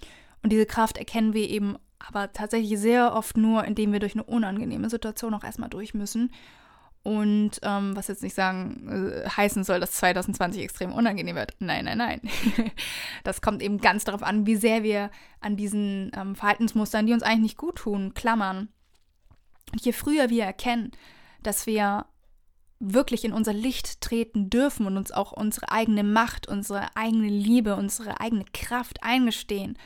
Und 0.42 0.50
diese 0.50 0.66
Kraft 0.66 0.99
erkennen 0.99 1.33
wir 1.33 1.49
eben 1.49 1.76
aber 1.99 2.33
tatsächlich 2.33 2.78
sehr 2.78 3.14
oft 3.14 3.37
nur, 3.37 3.64
indem 3.64 3.92
wir 3.92 4.00
durch 4.00 4.14
eine 4.14 4.25
unangenehme 4.25 4.90
Situation 4.90 5.35
auch 5.35 5.45
erstmal 5.45 5.71
durch 5.71 5.95
müssen. 5.95 6.30
Und 7.02 7.61
ähm, 7.62 7.95
was 7.95 8.09
jetzt 8.09 8.23
nicht 8.25 8.35
sagen 8.35 9.12
äh, 9.12 9.28
heißen 9.28 9.62
soll, 9.62 9.78
dass 9.78 9.92
2020 9.92 10.61
extrem 10.62 10.92
unangenehm 10.92 11.37
wird. 11.37 11.54
Nein, 11.61 11.85
nein, 11.85 11.99
nein. 11.99 12.21
das 13.25 13.40
kommt 13.40 13.62
eben 13.62 13.78
ganz 13.78 14.04
darauf 14.04 14.25
an, 14.25 14.45
wie 14.47 14.56
sehr 14.56 14.83
wir 14.83 15.11
an 15.40 15.56
diesen 15.56 16.11
ähm, 16.16 16.35
Verhaltensmustern, 16.35 17.06
die 17.06 17.12
uns 17.12 17.23
eigentlich 17.23 17.42
nicht 17.42 17.59
gut 17.59 17.76
tun, 17.76 18.12
klammern. 18.14 18.71
Und 19.71 19.85
je 19.85 19.92
früher 19.92 20.30
wir 20.30 20.45
erkennen, 20.45 20.90
dass 21.45 21.66
wir 21.66 22.06
wirklich 22.78 23.25
in 23.25 23.33
unser 23.33 23.52
Licht 23.52 24.00
treten 24.00 24.50
dürfen 24.50 24.87
und 24.87 24.97
uns 24.97 25.12
auch 25.12 25.33
unsere 25.33 25.71
eigene 25.71 26.04
Macht, 26.04 26.49
unsere 26.49 26.95
eigene 26.95 27.28
Liebe, 27.28 27.76
unsere 27.76 28.21
eigene 28.21 28.45
Kraft 28.52 29.02
eingestehen, 29.02 29.78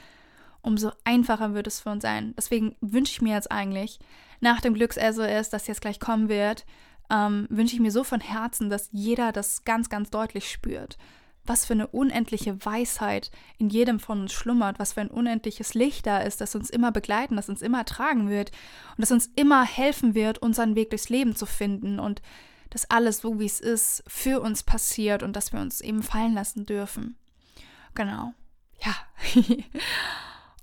umso 0.60 0.90
einfacher 1.04 1.54
wird 1.54 1.66
es 1.66 1.80
für 1.80 1.90
uns 1.90 2.02
sein. 2.02 2.34
Deswegen 2.36 2.76
wünsche 2.80 3.12
ich 3.12 3.22
mir 3.22 3.34
jetzt 3.34 3.50
eigentlich, 3.50 3.98
nach 4.40 4.60
dem 4.60 4.74
Glücks-SOS, 4.74 5.50
das 5.50 5.66
jetzt 5.66 5.80
gleich 5.80 6.00
kommen 6.00 6.28
wird, 6.28 6.64
ähm, 7.10 7.46
wünsche 7.50 7.74
ich 7.74 7.80
mir 7.80 7.90
so 7.90 8.04
von 8.04 8.20
Herzen, 8.20 8.70
dass 8.70 8.88
jeder 8.92 9.32
das 9.32 9.64
ganz, 9.64 9.88
ganz 9.88 10.10
deutlich 10.10 10.50
spürt. 10.50 10.96
Was 11.44 11.66
für 11.66 11.72
eine 11.72 11.86
unendliche 11.86 12.64
Weisheit 12.64 13.30
in 13.58 13.70
jedem 13.70 13.98
von 13.98 14.22
uns 14.22 14.32
schlummert, 14.32 14.78
was 14.78 14.92
für 14.92 15.00
ein 15.00 15.10
unendliches 15.10 15.74
Licht 15.74 16.06
da 16.06 16.18
ist, 16.18 16.40
das 16.40 16.54
uns 16.54 16.70
immer 16.70 16.92
begleiten, 16.92 17.36
das 17.36 17.48
uns 17.48 17.62
immer 17.62 17.84
tragen 17.84 18.28
wird 18.28 18.50
und 18.96 19.00
das 19.00 19.10
uns 19.10 19.30
immer 19.36 19.64
helfen 19.64 20.14
wird, 20.14 20.38
unseren 20.38 20.74
Weg 20.76 20.90
durchs 20.90 21.08
Leben 21.08 21.34
zu 21.34 21.46
finden 21.46 21.98
und 21.98 22.20
dass 22.70 22.88
alles 22.90 23.18
so, 23.18 23.38
wie 23.38 23.46
es 23.46 23.60
ist, 23.60 24.02
für 24.06 24.40
uns 24.40 24.62
passiert 24.62 25.22
und 25.22 25.34
dass 25.34 25.52
wir 25.52 25.60
uns 25.60 25.80
eben 25.80 26.02
fallen 26.02 26.34
lassen 26.34 26.66
dürfen. 26.66 27.16
Genau. 27.94 28.32
Ja. 28.84 28.94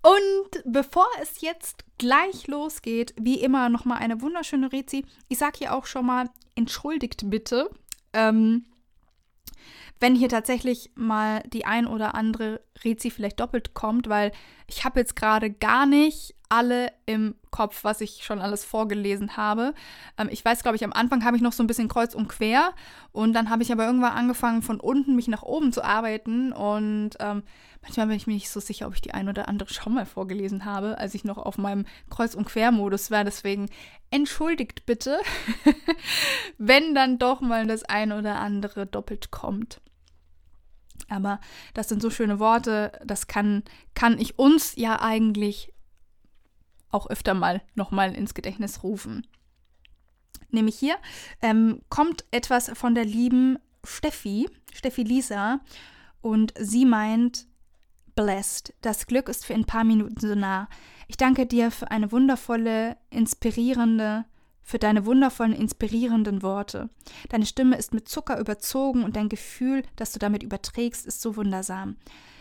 Und 0.01 0.63
bevor 0.63 1.07
es 1.21 1.41
jetzt 1.41 1.83
gleich 1.97 2.47
losgeht, 2.47 3.13
wie 3.19 3.41
immer 3.41 3.67
nochmal 3.67 3.97
eine 3.97 4.21
wunderschöne 4.21 4.71
Rezi. 4.71 5.05
Ich 5.27 5.37
sage 5.37 5.57
hier 5.57 5.75
auch 5.75 5.85
schon 5.85 6.05
mal, 6.05 6.29
entschuldigt 6.55 7.29
bitte, 7.29 7.69
ähm, 8.13 8.65
wenn 9.99 10.15
hier 10.15 10.29
tatsächlich 10.29 10.91
mal 10.95 11.43
die 11.47 11.65
ein 11.65 11.87
oder 11.87 12.15
andere 12.15 12.61
Rezi 12.85 13.09
vielleicht 13.09 13.39
doppelt 13.39 13.73
kommt, 13.73 14.07
weil 14.07 14.31
ich 14.67 14.85
habe 14.85 14.99
jetzt 14.99 15.15
gerade 15.15 15.51
gar 15.51 15.85
nicht 15.85 16.35
alle 16.49 16.91
im 17.05 17.35
Kopf, 17.51 17.83
was 17.83 18.01
ich 18.01 18.23
schon 18.23 18.39
alles 18.39 18.63
vorgelesen 18.63 19.37
habe. 19.37 19.73
Ähm, 20.17 20.29
ich 20.31 20.43
weiß, 20.43 20.63
glaube 20.63 20.75
ich, 20.75 20.83
am 20.83 20.93
Anfang 20.93 21.23
habe 21.25 21.35
ich 21.35 21.43
noch 21.43 21.53
so 21.53 21.63
ein 21.63 21.67
bisschen 21.67 21.87
kreuz 21.87 22.15
und 22.15 22.27
quer 22.27 22.73
und 23.11 23.33
dann 23.33 23.49
habe 23.49 23.63
ich 23.63 23.71
aber 23.71 23.85
irgendwann 23.85 24.13
angefangen, 24.13 24.61
von 24.61 24.79
unten 24.79 25.15
mich 25.15 25.27
nach 25.27 25.43
oben 25.43 25.71
zu 25.71 25.83
arbeiten 25.83 26.53
und 26.53 27.11
ähm, 27.19 27.43
manchmal 27.81 28.07
bin 28.07 28.17
ich 28.17 28.27
mir 28.27 28.33
nicht 28.33 28.49
so 28.49 28.59
sicher, 28.59 28.87
ob 28.87 28.95
ich 28.95 29.01
die 29.01 29.13
ein 29.13 29.29
oder 29.29 29.47
andere 29.47 29.73
schon 29.73 29.93
mal 29.93 30.05
vorgelesen 30.05 30.65
habe, 30.65 30.97
als 30.97 31.15
ich 31.15 31.23
noch 31.23 31.37
auf 31.37 31.57
meinem 31.57 31.85
Kreuz- 32.09 32.35
und 32.35 32.45
Quer-Modus 32.45 33.11
war. 33.11 33.23
Deswegen 33.23 33.69
entschuldigt 34.11 34.85
bitte, 34.85 35.19
wenn 36.57 36.95
dann 36.95 37.19
doch 37.19 37.41
mal 37.41 37.67
das 37.67 37.83
ein 37.83 38.11
oder 38.11 38.39
andere 38.39 38.85
doppelt 38.85 39.31
kommt. 39.31 39.81
Aber 41.09 41.39
das 41.73 41.87
sind 41.87 42.01
so 42.01 42.09
schöne 42.09 42.39
Worte, 42.39 42.91
das 43.05 43.27
kann, 43.27 43.63
kann 43.95 44.19
ich 44.19 44.37
uns 44.37 44.75
ja 44.75 45.01
eigentlich 45.01 45.73
auch 46.97 47.09
öfter 47.09 47.33
mal 47.33 47.61
nochmal 47.75 48.13
ins 48.15 48.33
Gedächtnis 48.33 48.83
rufen. 48.83 49.25
Nämlich 50.49 50.77
hier 50.77 50.95
ähm, 51.41 51.81
kommt 51.89 52.25
etwas 52.31 52.69
von 52.73 52.95
der 52.95 53.05
lieben 53.05 53.59
Steffi, 53.83 54.49
Steffi 54.73 55.03
Lisa, 55.03 55.59
und 56.21 56.53
sie 56.59 56.85
meint, 56.85 57.47
blessed. 58.15 58.73
Das 58.81 59.07
Glück 59.07 59.29
ist 59.29 59.45
für 59.45 59.53
ein 59.53 59.65
paar 59.65 59.83
Minuten 59.83 60.19
so 60.19 60.35
nah. 60.35 60.67
Ich 61.07 61.17
danke 61.17 61.45
dir 61.45 61.71
für 61.71 61.91
eine 61.91 62.11
wundervolle, 62.11 62.97
inspirierende, 63.09 64.25
für 64.61 64.79
deine 64.79 65.05
wundervollen, 65.05 65.53
inspirierenden 65.53 66.41
Worte. 66.41 66.89
Deine 67.29 67.45
Stimme 67.45 67.77
ist 67.77 67.93
mit 67.93 68.09
Zucker 68.09 68.39
überzogen 68.39 69.03
und 69.03 69.15
dein 69.15 69.29
Gefühl, 69.29 69.83
das 69.95 70.11
du 70.11 70.19
damit 70.19 70.43
überträgst, 70.43 71.05
ist 71.05 71.21
so 71.21 71.37
wundersam. 71.37 71.95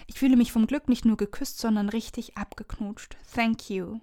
Ich 0.08 0.18
fühle 0.18 0.36
mich 0.36 0.50
vom 0.50 0.66
Glück 0.66 0.88
nicht 0.88 1.04
nur 1.04 1.16
geküsst, 1.16 1.58
sondern 1.58 1.88
richtig 1.88 2.36
abgeknutscht. 2.36 3.16
Thank 3.32 3.70
you. 3.70 4.00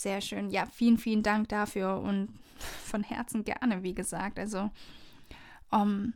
Sehr 0.00 0.22
schön. 0.22 0.48
Ja, 0.48 0.64
vielen, 0.64 0.96
vielen 0.96 1.22
Dank 1.22 1.50
dafür 1.50 1.98
und 1.98 2.30
von 2.84 3.02
Herzen 3.02 3.44
gerne, 3.44 3.82
wie 3.82 3.94
gesagt. 3.94 4.38
Also, 4.38 4.70
um, 5.70 5.82
ähm, 5.82 6.14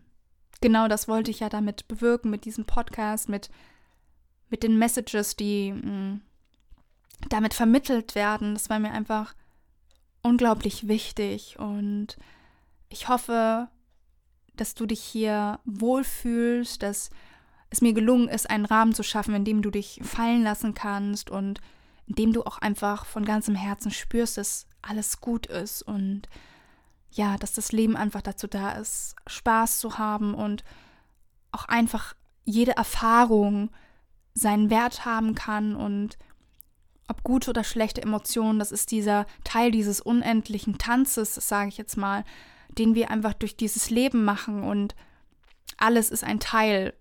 genau 0.62 0.88
das 0.88 1.07
wollte 1.07 1.31
ich 1.31 1.41
ja 1.41 1.50
damit 1.50 1.87
bewirken, 1.87 2.31
mit 2.31 2.47
diesem 2.47 2.64
Podcast, 2.64 3.29
mit, 3.29 3.50
mit 4.49 4.62
den 4.62 4.79
Messages, 4.79 5.37
die 5.37 5.73
mh, 5.73 5.87
mm, 5.87 6.21
damit 7.29 7.53
vermittelt 7.53 8.14
werden. 8.14 8.55
Das 8.55 8.71
war 8.71 8.79
mir 8.79 8.91
einfach 8.91 9.35
unglaublich 10.23 10.88
wichtig 10.88 11.59
und 11.59 12.17
ich 12.88 13.09
hoffe, 13.09 13.69
dass 14.57 14.75
du 14.75 14.87
dich 14.87 15.03
hier 15.03 15.61
wohlfühlst, 15.67 16.83
dass 16.83 17.11
es 17.69 17.83
mir 17.83 17.93
gelungen 17.93 18.29
ist, 18.29 18.49
einen 18.49 18.64
Rahmen 18.64 18.95
zu 18.95 19.03
schaffen, 19.03 19.35
in 19.35 19.45
dem 19.45 19.61
du 19.61 19.71
dich 19.71 20.00
fallen 20.03 20.43
lassen 20.43 20.73
kannst 20.73 21.29
und 21.29 21.61
in 22.06 22.14
dem 22.14 22.32
du 22.32 22.42
auch 22.44 22.58
einfach 22.58 23.06
von 23.06 23.25
ganzem 23.25 23.54
Herzen 23.54 23.90
spürst, 23.90 24.37
dass 24.37 24.66
alles 24.82 25.20
gut 25.20 25.46
ist 25.46 25.82
und 25.82 26.28
ja, 27.11 27.37
dass 27.38 27.52
das 27.52 27.73
Leben 27.73 27.96
einfach 27.96 28.23
dazu 28.23 28.46
da 28.46 28.73
ist, 28.73 29.14
Spaß 29.26 29.78
zu 29.78 29.99
haben 29.99 30.34
und 30.34 30.64
auch 31.52 31.66
einfach 31.66 32.14
jede 32.44 32.76
Erfahrung 32.76 33.70
seinen 34.34 34.68
Wert 34.68 35.04
haben 35.04 35.34
kann 35.34 35.76
und 35.76 36.18
ob 37.06 37.23
gute 37.23 37.50
oder 37.50 37.64
schlechte 37.64 38.02
Emotionen, 38.02 38.58
das 38.58 38.73
ist 38.73 38.90
dieser 38.90 39.26
Teil 39.44 39.70
dieses 39.70 40.00
unendlichen 40.00 40.78
Tanzes, 40.78 41.34
sage 41.34 41.68
ich 41.68 41.76
jetzt 41.76 41.96
mal, 41.96 42.25
den 42.68 42.94
wir 42.94 43.11
einfach 43.11 43.34
durch 43.34 43.56
dieses 43.56 43.90
Leben 43.90 44.25
machen 44.25 44.64
und 44.64 44.94
alles 45.76 46.11
ist 46.11 46.25
ein 46.25 46.40
Teil 46.40 46.94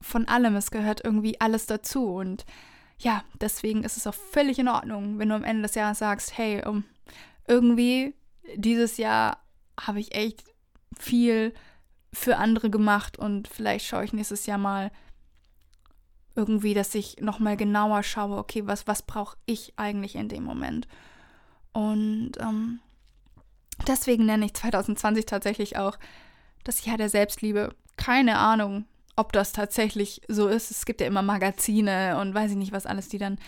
von 0.00 0.26
allem, 0.28 0.56
es 0.56 0.70
gehört 0.70 1.04
irgendwie 1.04 1.40
alles 1.40 1.66
dazu 1.66 2.14
und 2.14 2.44
ja, 3.00 3.24
deswegen 3.40 3.82
ist 3.82 3.96
es 3.96 4.06
auch 4.06 4.14
völlig 4.14 4.58
in 4.58 4.68
Ordnung, 4.68 5.18
wenn 5.18 5.30
du 5.30 5.34
am 5.34 5.44
Ende 5.44 5.62
des 5.62 5.74
Jahres 5.74 5.98
sagst, 5.98 6.36
hey, 6.36 6.62
irgendwie 7.48 8.14
dieses 8.54 8.98
Jahr 8.98 9.42
habe 9.80 10.00
ich 10.00 10.14
echt 10.14 10.44
viel 10.98 11.54
für 12.12 12.36
andere 12.36 12.68
gemacht 12.68 13.18
und 13.18 13.48
vielleicht 13.48 13.86
schaue 13.86 14.04
ich 14.04 14.12
nächstes 14.12 14.44
Jahr 14.44 14.58
mal 14.58 14.90
irgendwie, 16.34 16.74
dass 16.74 16.94
ich 16.94 17.20
nochmal 17.20 17.56
genauer 17.56 18.02
schaue, 18.02 18.36
okay, 18.36 18.66
was, 18.66 18.86
was 18.86 19.02
brauche 19.02 19.36
ich 19.46 19.72
eigentlich 19.76 20.14
in 20.14 20.28
dem 20.28 20.44
Moment? 20.44 20.86
Und 21.72 22.32
ähm, 22.38 22.80
deswegen 23.86 24.26
nenne 24.26 24.46
ich 24.46 24.54
2020 24.54 25.24
tatsächlich 25.24 25.78
auch 25.78 25.98
das 26.64 26.84
Jahr 26.84 26.98
der 26.98 27.08
Selbstliebe. 27.08 27.74
Keine 27.96 28.38
Ahnung, 28.38 28.84
ob 29.20 29.32
das 29.32 29.52
tatsächlich 29.52 30.22
so 30.28 30.48
ist. 30.48 30.70
Es 30.70 30.84
gibt 30.84 31.00
ja 31.00 31.06
immer 31.06 31.22
Magazine 31.22 32.18
und 32.20 32.34
weiß 32.34 32.50
ich 32.52 32.56
nicht, 32.56 32.72
was 32.72 32.86
alles, 32.86 33.08
die 33.08 33.18
dann 33.18 33.38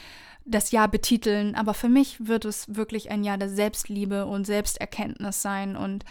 das 0.45 0.71
Jahr 0.71 0.89
betiteln. 0.89 1.55
Aber 1.55 1.75
für 1.75 1.89
mich 1.89 2.27
wird 2.27 2.45
es 2.45 2.75
wirklich 2.75 3.11
ein 3.11 3.25
Jahr 3.25 3.39
der 3.39 3.49
Selbstliebe 3.49 4.27
und 4.27 4.47
Selbsterkenntnis 4.47 5.43
sein 5.43 5.77
und 5.77 6.05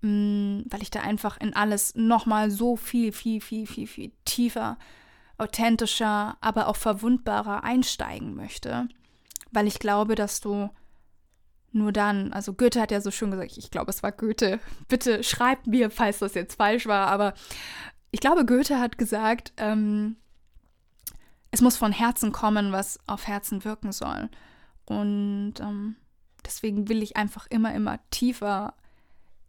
mh, 0.00 0.10
mm, 0.10 0.64
weil 0.70 0.82
ich 0.82 0.90
da 0.90 1.00
einfach 1.00 1.38
in 1.40 1.54
alles 1.54 1.94
nochmal 1.94 2.50
so 2.50 2.76
viel, 2.76 3.12
viel, 3.12 3.40
viel, 3.40 3.66
viel, 3.66 3.86
viel 3.86 4.12
tiefer 4.24 4.78
authentischer, 5.36 6.36
aber 6.40 6.68
auch 6.68 6.76
verwundbarer 6.76 7.64
einsteigen 7.64 8.34
möchte, 8.34 8.88
weil 9.50 9.66
ich 9.66 9.78
glaube, 9.78 10.14
dass 10.14 10.40
du 10.40 10.70
nur 11.72 11.90
dann, 11.90 12.32
also 12.32 12.52
Goethe 12.52 12.80
hat 12.80 12.92
ja 12.92 13.00
so 13.00 13.10
schön 13.10 13.32
gesagt, 13.32 13.56
ich 13.56 13.70
glaube, 13.70 13.90
es 13.90 14.02
war 14.04 14.12
Goethe, 14.12 14.60
bitte 14.88 15.24
schreibt 15.24 15.66
mir, 15.66 15.90
falls 15.90 16.20
das 16.20 16.34
jetzt 16.34 16.54
falsch 16.56 16.86
war, 16.86 17.08
aber 17.08 17.34
ich 18.14 18.20
glaube, 18.20 18.46
Goethe 18.46 18.78
hat 18.78 18.96
gesagt, 18.96 19.52
ähm, 19.56 20.14
es 21.50 21.60
muss 21.60 21.76
von 21.76 21.90
Herzen 21.90 22.30
kommen, 22.30 22.70
was 22.70 23.00
auf 23.08 23.26
Herzen 23.26 23.64
wirken 23.64 23.90
soll. 23.90 24.30
Und 24.84 25.54
ähm, 25.58 25.96
deswegen 26.46 26.88
will 26.88 27.02
ich 27.02 27.16
einfach 27.16 27.48
immer, 27.48 27.74
immer 27.74 27.98
tiefer 28.10 28.74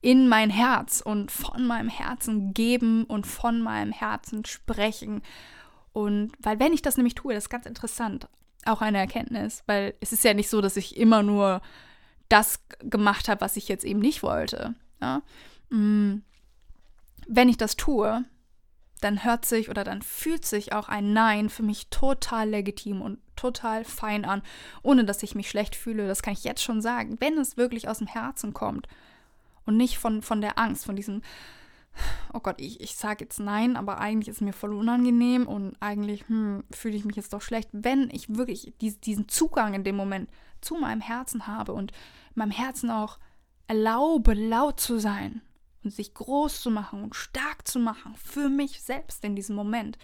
in 0.02 0.28
mein 0.28 0.50
Herz 0.50 1.00
und 1.00 1.30
von 1.30 1.68
meinem 1.68 1.90
Herzen 1.90 2.56
geben 2.56 3.04
und 3.04 3.28
von 3.28 3.62
meinem 3.62 3.92
Herzen 3.92 4.46
sprechen 4.46 5.22
Und 5.94 6.32
weil 6.40 6.60
wenn 6.60 6.74
ich 6.74 6.82
das 6.82 6.98
nämlich 6.98 7.14
tue, 7.14 7.36
das 7.36 7.44
ist 7.44 7.50
ganz 7.52 7.68
interessant, 7.68 8.28
auch 8.66 8.82
eine 8.82 8.98
Erkenntnis, 8.98 9.62
weil 9.68 9.94
es 10.00 10.12
ist 10.12 10.24
ja 10.24 10.34
nicht 10.34 10.50
so, 10.50 10.62
dass 10.62 10.76
ich 10.76 10.98
immer 10.98 11.22
nur 11.22 11.62
das 12.30 12.62
gemacht 12.80 13.30
habe, 13.30 13.42
was 13.42 13.58
ich 13.58 13.68
jetzt 13.68 13.86
eben 13.86 14.00
nicht 14.00 14.24
wollte. 14.24 14.74
Ja? 15.02 15.22
Mm. 15.70 16.24
Wenn 17.28 17.50
ich 17.50 17.58
das 17.58 17.76
tue, 17.76 18.26
dann 19.02 19.24
hört 19.24 19.46
sich 19.46 19.70
oder 19.70 19.84
dann 19.84 20.02
fühlt 20.02 20.46
sich 20.46 20.74
auch 20.74 20.88
ein 20.88 21.14
Nein 21.14 21.50
für 21.50 21.64
mich 21.64 21.88
total 21.90 22.50
legitim 22.50 23.02
und 23.02 23.20
total 23.36 23.84
fein 23.84 24.26
an, 24.26 24.42
ohne 24.84 25.06
dass 25.06 25.24
ich 25.24 25.36
mich 25.36 25.50
schlecht 25.50 25.76
fühle. 25.76 26.08
Das 26.08 26.22
kann 26.22 26.34
ich 26.34 26.44
jetzt 26.44 26.64
schon 26.64 26.82
sagen, 26.82 27.18
wenn 27.20 27.38
es 27.38 27.58
wirklich 27.58 27.88
aus 27.88 28.00
dem 28.00 28.08
Herzen 28.08 28.54
kommt 28.54 28.88
und 29.66 29.78
nicht 29.78 29.98
von, 29.98 30.22
von 30.22 30.42
der 30.42 30.58
Angst, 30.58 30.86
von 30.86 30.96
diesem, 30.96 31.22
oh 32.34 32.40
Gott, 32.40 32.62
ich, 32.62 32.80
ich 32.82 32.96
sage 32.96 33.26
jetzt 33.26 33.40
Nein, 33.40 33.76
aber 33.76 34.00
eigentlich 34.00 34.30
ist 34.30 34.38
es 34.38 34.42
mir 34.42 34.54
voll 34.54 34.74
unangenehm 34.74 35.48
und 35.48 35.76
eigentlich 35.82 36.28
hm, 36.28 36.64
fühle 36.72 36.96
ich 36.96 37.06
mich 37.06 37.18
jetzt 37.18 37.34
doch 37.34 37.42
schlecht, 37.42 37.70
wenn 37.74 38.10
ich 38.12 38.36
wirklich 38.36 38.74
die, 38.82 38.96
diesen 38.96 39.28
Zugang 39.28 39.74
in 39.74 39.84
dem 39.84 39.96
Moment 39.96 40.30
zu 40.62 40.76
meinem 40.76 41.02
Herzen 41.02 41.48
habe 41.48 41.74
und 41.74 41.92
meinem 42.34 42.52
Herzen 42.52 42.90
auch 42.90 43.20
erlaube, 43.68 44.34
laut 44.34 44.80
zu 44.80 45.00
sein 45.00 45.42
und 45.86 45.92
sich 45.92 46.14
groß 46.14 46.62
zu 46.62 46.72
machen 46.72 47.04
und 47.04 47.16
stark 47.16 47.68
zu 47.68 47.80
machen 47.80 48.16
für 48.16 48.50
mich 48.50 48.82
selbst 48.82 49.24
in 49.24 49.36
diesem 49.36 49.56
Moment, 49.56 49.98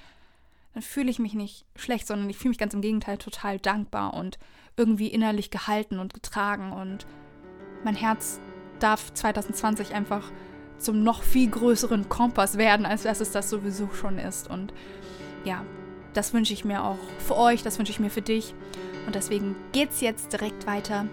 dann 0.73 0.83
fühle 0.83 1.09
ich 1.09 1.19
mich 1.19 1.33
nicht 1.33 1.65
schlecht, 1.75 2.07
sondern 2.07 2.29
ich 2.29 2.37
fühle 2.37 2.49
mich 2.49 2.57
ganz 2.57 2.73
im 2.73 2.81
Gegenteil 2.81 3.17
total 3.17 3.59
dankbar 3.59 4.13
und 4.13 4.39
irgendwie 4.77 5.07
innerlich 5.07 5.51
gehalten 5.51 5.99
und 5.99 6.13
getragen 6.13 6.71
und 6.71 7.05
mein 7.83 7.95
Herz 7.95 8.39
darf 8.79 9.13
2020 9.13 9.93
einfach 9.93 10.31
zum 10.77 11.03
noch 11.03 11.23
viel 11.23 11.49
größeren 11.49 12.09
Kompass 12.09 12.57
werden, 12.57 12.85
als 12.85 13.03
dass 13.03 13.19
es 13.19 13.31
das 13.31 13.49
sowieso 13.49 13.89
schon 13.91 14.17
ist. 14.17 14.49
Und 14.49 14.73
ja, 15.43 15.63
das 16.13 16.33
wünsche 16.33 16.53
ich 16.53 16.65
mir 16.65 16.83
auch 16.83 16.97
für 17.19 17.37
euch, 17.37 17.63
das 17.63 17.77
wünsche 17.77 17.91
ich 17.91 17.99
mir 17.99 18.09
für 18.09 18.21
dich. 18.21 18.55
Und 19.05 19.15
deswegen 19.15 19.55
geht 19.71 19.91
es 19.91 20.01
jetzt 20.01 20.33
direkt 20.33 20.65
weiter 20.65 21.05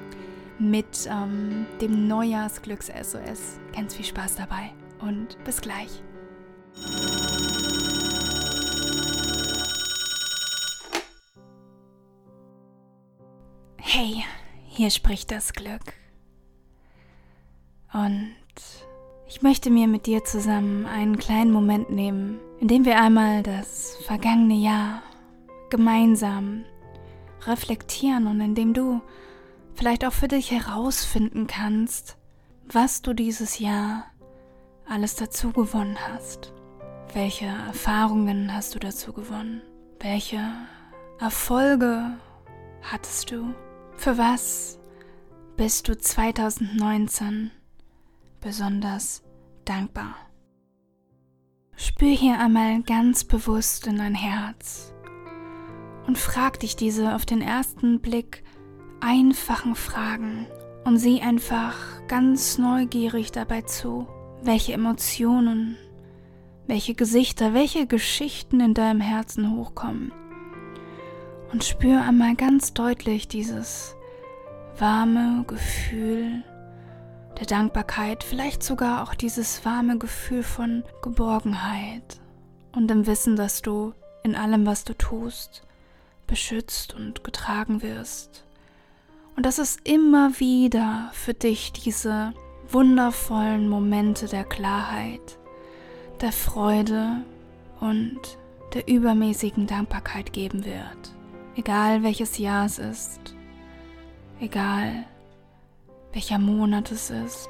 mit 0.59 1.09
ähm, 1.11 1.67
dem 1.81 2.09
Neujahrsglücks-SOS. 2.09 3.59
Ganz 3.75 3.95
viel 3.95 4.05
Spaß 4.05 4.37
dabei 4.37 4.73
und 5.01 5.43
bis 5.45 5.61
gleich. 5.61 6.03
Hey, 13.77 14.25
hier 14.67 14.91
spricht 14.91 15.31
das 15.31 15.53
Glück. 15.53 15.95
Und 17.93 18.35
ich 19.27 19.43
möchte 19.43 19.71
mir 19.71 19.89
mit 19.89 20.07
dir 20.07 20.25
zusammen 20.25 20.87
einen 20.87 21.19
kleinen 21.19 21.51
Moment 21.51 21.91
nehmen, 21.91 22.39
in 22.61 22.69
dem 22.69 22.85
wir 22.85 23.01
einmal 23.01 23.43
das 23.43 23.97
vergangene 24.07 24.55
Jahr 24.55 25.03
gemeinsam 25.71 26.65
reflektieren 27.47 28.27
und 28.27 28.41
in 28.41 28.55
dem 28.55 28.75
du 28.75 29.01
vielleicht 29.79 30.05
auch 30.05 30.13
für 30.13 30.27
dich 30.27 30.51
herausfinden 30.51 31.47
kannst, 31.47 32.17
was 32.69 33.01
du 33.01 33.15
dieses 33.15 33.61
Jahr 33.61 34.07
alles 34.89 35.15
dazu 35.15 35.53
gewonnen 35.53 35.97
hast. 36.09 36.53
Welche 37.15 37.47
Erfahrungen 37.47 38.53
hast 38.53 38.75
du 38.75 38.81
dazu 38.81 39.13
gewonnen? 39.13 39.63
Welche 40.01 40.41
Erfolge 41.21 42.19
hattest 42.83 43.31
du? 43.31 43.55
Für 43.97 44.19
was 44.19 44.81
bist 45.57 45.87
du 45.87 45.97
2019 45.97 47.53
besonders 48.41 49.23
dankbar? 49.65 50.17
Spür 51.77 52.11
hier 52.11 52.41
einmal 52.41 52.83
ganz 52.83 53.23
bewusst 53.23 53.87
in 53.87 53.99
dein 53.99 54.17
Herz 54.17 54.93
und 56.09 56.19
frag 56.19 56.59
dich 56.59 56.75
diese 56.75 57.15
auf 57.15 57.25
den 57.25 57.43
ersten 57.43 58.01
Blick 58.01 58.43
einfachen 59.01 59.75
Fragen 59.75 60.47
und 60.85 60.99
sieh 60.99 61.21
einfach 61.21 61.77
ganz 62.09 62.59
neugierig 62.59 63.33
dabei 63.33 63.63
zu, 63.63 64.07
welche 64.43 64.73
Emotionen, 64.73 65.77
welche 66.67 66.95
Gesichter, 66.95 67.55
welche 67.55 67.87
Geschichten 67.87 68.61
in 68.61 68.75
deinem 68.75 69.01
Herzen 69.01 69.57
hochkommen. 69.57 70.13
Und 71.53 71.65
spür 71.65 72.03
einmal 72.03 72.35
ganz 72.35 72.75
deutlich 72.75 73.29
dieses 73.29 73.97
warme 74.79 75.45
Gefühl 75.47 76.45
der 77.39 77.47
Dankbarkeit, 77.47 78.25
vielleicht 78.25 78.63
sogar 78.63 79.03
auch 79.03 79.15
dieses 79.15 79.65
warme 79.65 79.99
Gefühl 79.99 80.43
von 80.43 80.85
Geborgenheit 81.03 82.21
und 82.75 82.91
im 82.91 83.07
Wissen, 83.07 83.37
dass 83.37 83.63
du 83.63 83.95
in 84.25 84.35
allem, 84.35 84.67
was 84.67 84.85
du 84.85 84.95
tust, 84.95 85.63
beschützt 86.27 86.95
und 86.95 87.25
getragen 87.25 87.81
wirst 87.81 88.48
und 89.39 89.47
dass 89.47 89.59
es 89.59 89.77
immer 89.85 90.41
wieder 90.41 91.13
für 91.13 91.33
dich 91.33 91.71
diese 91.71 92.33
wundervollen 92.73 93.69
Momente 93.69 94.27
der 94.27 94.43
Klarheit, 94.43 95.39
der 96.21 96.33
Freude 96.33 97.19
und 97.79 98.19
der 98.75 98.89
übermäßigen 98.89 99.69
Dankbarkeit 99.69 100.33
geben 100.33 100.65
wird. 100.65 101.15
Egal 101.55 102.03
welches 102.03 102.39
Jahr 102.39 102.67
es 102.67 102.81
ist, 102.81 103.37
egal 104.41 105.07
welcher 106.13 106.41
Monat 106.41 106.91
es 106.91 107.11
ist. 107.11 107.49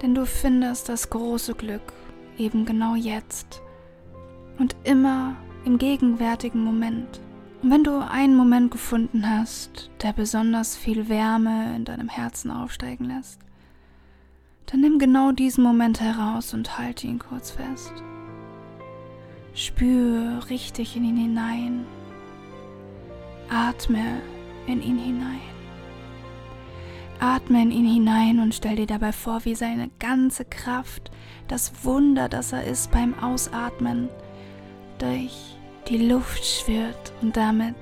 Denn 0.00 0.14
du 0.14 0.26
findest 0.26 0.88
das 0.88 1.10
große 1.10 1.56
Glück 1.56 1.92
eben 2.38 2.64
genau 2.66 2.94
jetzt 2.94 3.62
und 4.60 4.76
immer 4.84 5.34
im 5.64 5.76
gegenwärtigen 5.76 6.62
Moment. 6.62 7.20
Und 7.62 7.70
wenn 7.70 7.84
du 7.84 7.98
einen 7.98 8.36
Moment 8.36 8.70
gefunden 8.70 9.28
hast, 9.28 9.90
der 10.02 10.12
besonders 10.12 10.76
viel 10.76 11.08
Wärme 11.08 11.76
in 11.76 11.84
deinem 11.84 12.08
Herzen 12.08 12.50
aufsteigen 12.50 13.04
lässt, 13.04 13.40
dann 14.66 14.80
nimm 14.80 14.98
genau 14.98 15.32
diesen 15.32 15.64
Moment 15.64 16.00
heraus 16.00 16.54
und 16.54 16.78
halte 16.78 17.06
ihn 17.06 17.18
kurz 17.18 17.50
fest. 17.50 17.92
Spür 19.52 20.48
richtig 20.48 20.96
in 20.96 21.04
ihn 21.04 21.16
hinein. 21.16 21.84
Atme 23.50 24.22
in 24.66 24.80
ihn 24.80 24.98
hinein. 24.98 25.40
Atme 27.18 27.60
in 27.62 27.70
ihn 27.72 27.86
hinein 27.86 28.38
und 28.38 28.54
stell 28.54 28.76
dir 28.76 28.86
dabei 28.86 29.12
vor, 29.12 29.44
wie 29.44 29.54
seine 29.54 29.90
ganze 29.98 30.46
Kraft, 30.46 31.10
das 31.48 31.84
Wunder, 31.84 32.30
das 32.30 32.52
er 32.52 32.64
ist 32.64 32.90
beim 32.90 33.18
Ausatmen, 33.18 34.08
durch 34.98 35.59
die 35.88 35.98
Luft 35.98 36.44
schwirrt 36.44 37.12
und 37.20 37.36
damit 37.36 37.76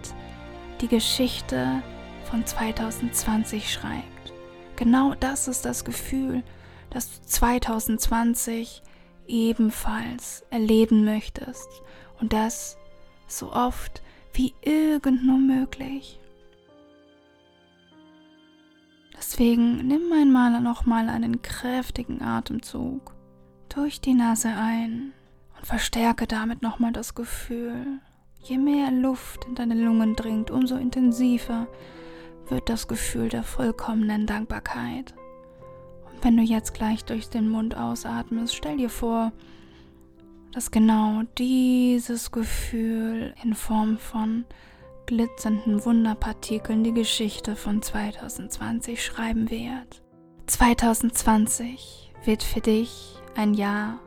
die 0.81 0.89
Geschichte 0.89 1.83
von 2.31 2.45
2020 2.45 3.73
schreibt. 3.73 4.33
Genau 4.77 5.15
das 5.19 5.49
ist 5.49 5.65
das 5.65 5.85
Gefühl, 5.85 6.43
das 6.91 7.21
du 7.21 7.27
2020 7.27 8.83
ebenfalls 9.27 10.45
erleben 10.51 11.05
möchtest 11.05 11.69
und 12.21 12.33
das 12.33 12.79
so 13.27 13.53
oft 13.53 14.03
wie 14.33 14.55
irgend 14.63 15.25
nur 15.25 15.39
möglich. 15.39 16.19
Deswegen 19.17 19.87
nimm 19.87 20.13
einmal 20.13 20.61
nochmal 20.61 21.09
einen 21.09 21.43
kräftigen 21.43 22.23
Atemzug 22.23 23.15
durch 23.69 24.01
die 24.01 24.15
Nase 24.15 24.49
ein 24.49 25.13
und 25.59 25.67
verstärke 25.67 26.27
damit 26.27 26.63
nochmal 26.63 26.93
das 26.93 27.15
Gefühl. 27.15 28.01
Je 28.43 28.59
mehr 28.59 28.91
Luft 28.91 29.45
in 29.45 29.55
deine 29.55 29.75
Lungen 29.75 30.17
dringt, 30.17 30.51
umso 30.51 30.77
intensiver 30.77 31.67
wird 32.49 32.69
das 32.69 32.89
Gefühl 32.89 33.29
der 33.29 33.43
vollkommenen 33.43 34.27
Dankbarkeit. 34.27 35.15
Und 36.11 36.25
wenn 36.25 36.37
du 36.37 36.43
jetzt 36.43 36.73
gleich 36.75 37.05
durch 37.05 37.29
den 37.29 37.49
Mund 37.49 37.77
ausatmest, 37.77 38.55
stell 38.55 38.77
dir 38.77 38.91
vor, 38.91 39.33
dass 40.53 40.71
genau 40.71 41.23
dieses 41.37 42.31
Gefühl 42.31 43.35
in 43.43 43.55
Form 43.55 43.99
von 43.99 44.45
glitzernden 45.07 45.85
Wunderpartikeln 45.85 46.85
die 46.85 46.93
Geschichte 46.93 47.57
von 47.57 47.83
2020 47.83 49.05
schreiben 49.05 49.51
wird. 49.51 50.03
2020 50.47 52.13
wird 52.25 52.43
für 52.43 52.61
dich 52.61 53.17
ein 53.35 53.55
Jahr 53.55 54.01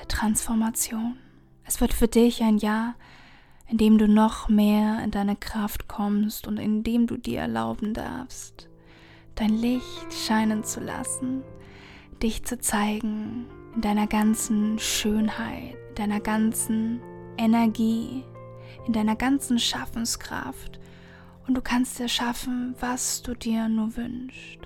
der 0.00 0.08
Transformation. 0.08 1.16
Es 1.64 1.80
wird 1.80 1.92
für 1.92 2.08
dich 2.08 2.42
ein 2.42 2.58
Jahr, 2.58 2.94
in 3.68 3.78
dem 3.78 3.98
du 3.98 4.08
noch 4.08 4.48
mehr 4.48 5.02
in 5.04 5.10
deine 5.10 5.36
Kraft 5.36 5.88
kommst 5.88 6.46
und 6.46 6.58
in 6.58 6.82
dem 6.82 7.06
du 7.06 7.16
dir 7.16 7.40
erlauben 7.40 7.94
darfst, 7.94 8.68
dein 9.36 9.50
Licht 9.50 10.12
scheinen 10.26 10.64
zu 10.64 10.80
lassen, 10.80 11.42
dich 12.22 12.44
zu 12.44 12.58
zeigen 12.58 13.46
in 13.74 13.82
deiner 13.82 14.06
ganzen 14.06 14.78
Schönheit, 14.78 15.76
deiner 15.94 16.20
ganzen 16.20 17.00
Energie, 17.36 18.24
in 18.86 18.92
deiner 18.92 19.16
ganzen 19.16 19.58
Schaffenskraft 19.58 20.80
und 21.46 21.54
du 21.54 21.60
kannst 21.60 22.00
erschaffen, 22.00 22.74
was 22.80 23.22
du 23.22 23.34
dir 23.34 23.68
nur 23.68 23.96
wünschst. 23.96 24.58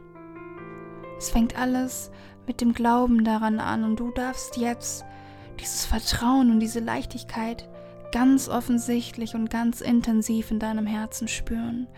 Es 1.18 1.31
fängt 1.31 1.59
alles 1.59 2.11
mit 2.47 2.61
dem 2.61 2.73
Glauben 2.73 3.25
daran 3.25 3.59
an 3.59 3.85
und 3.85 4.01
du 4.01 4.11
darfst 4.11 4.57
jetzt 4.57 5.05
dieses 5.60 5.84
Vertrauen 5.84 6.50
und 6.50 6.60
diese 6.60 6.80
Leichtigkeit 6.80 7.68
ganz 8.12 8.48
offensichtlich 8.48 9.34
und 9.34 9.50
ganz 9.50 9.80
intensiv 9.80 10.50
in 10.50 10.58
deinem 10.58 10.86
Herzen 10.86 11.26
spüren. 11.26 11.88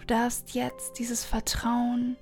Du 0.00 0.06
darfst 0.06 0.54
jetzt 0.54 0.98
dieses 0.98 1.24
Vertrauen 1.24 2.16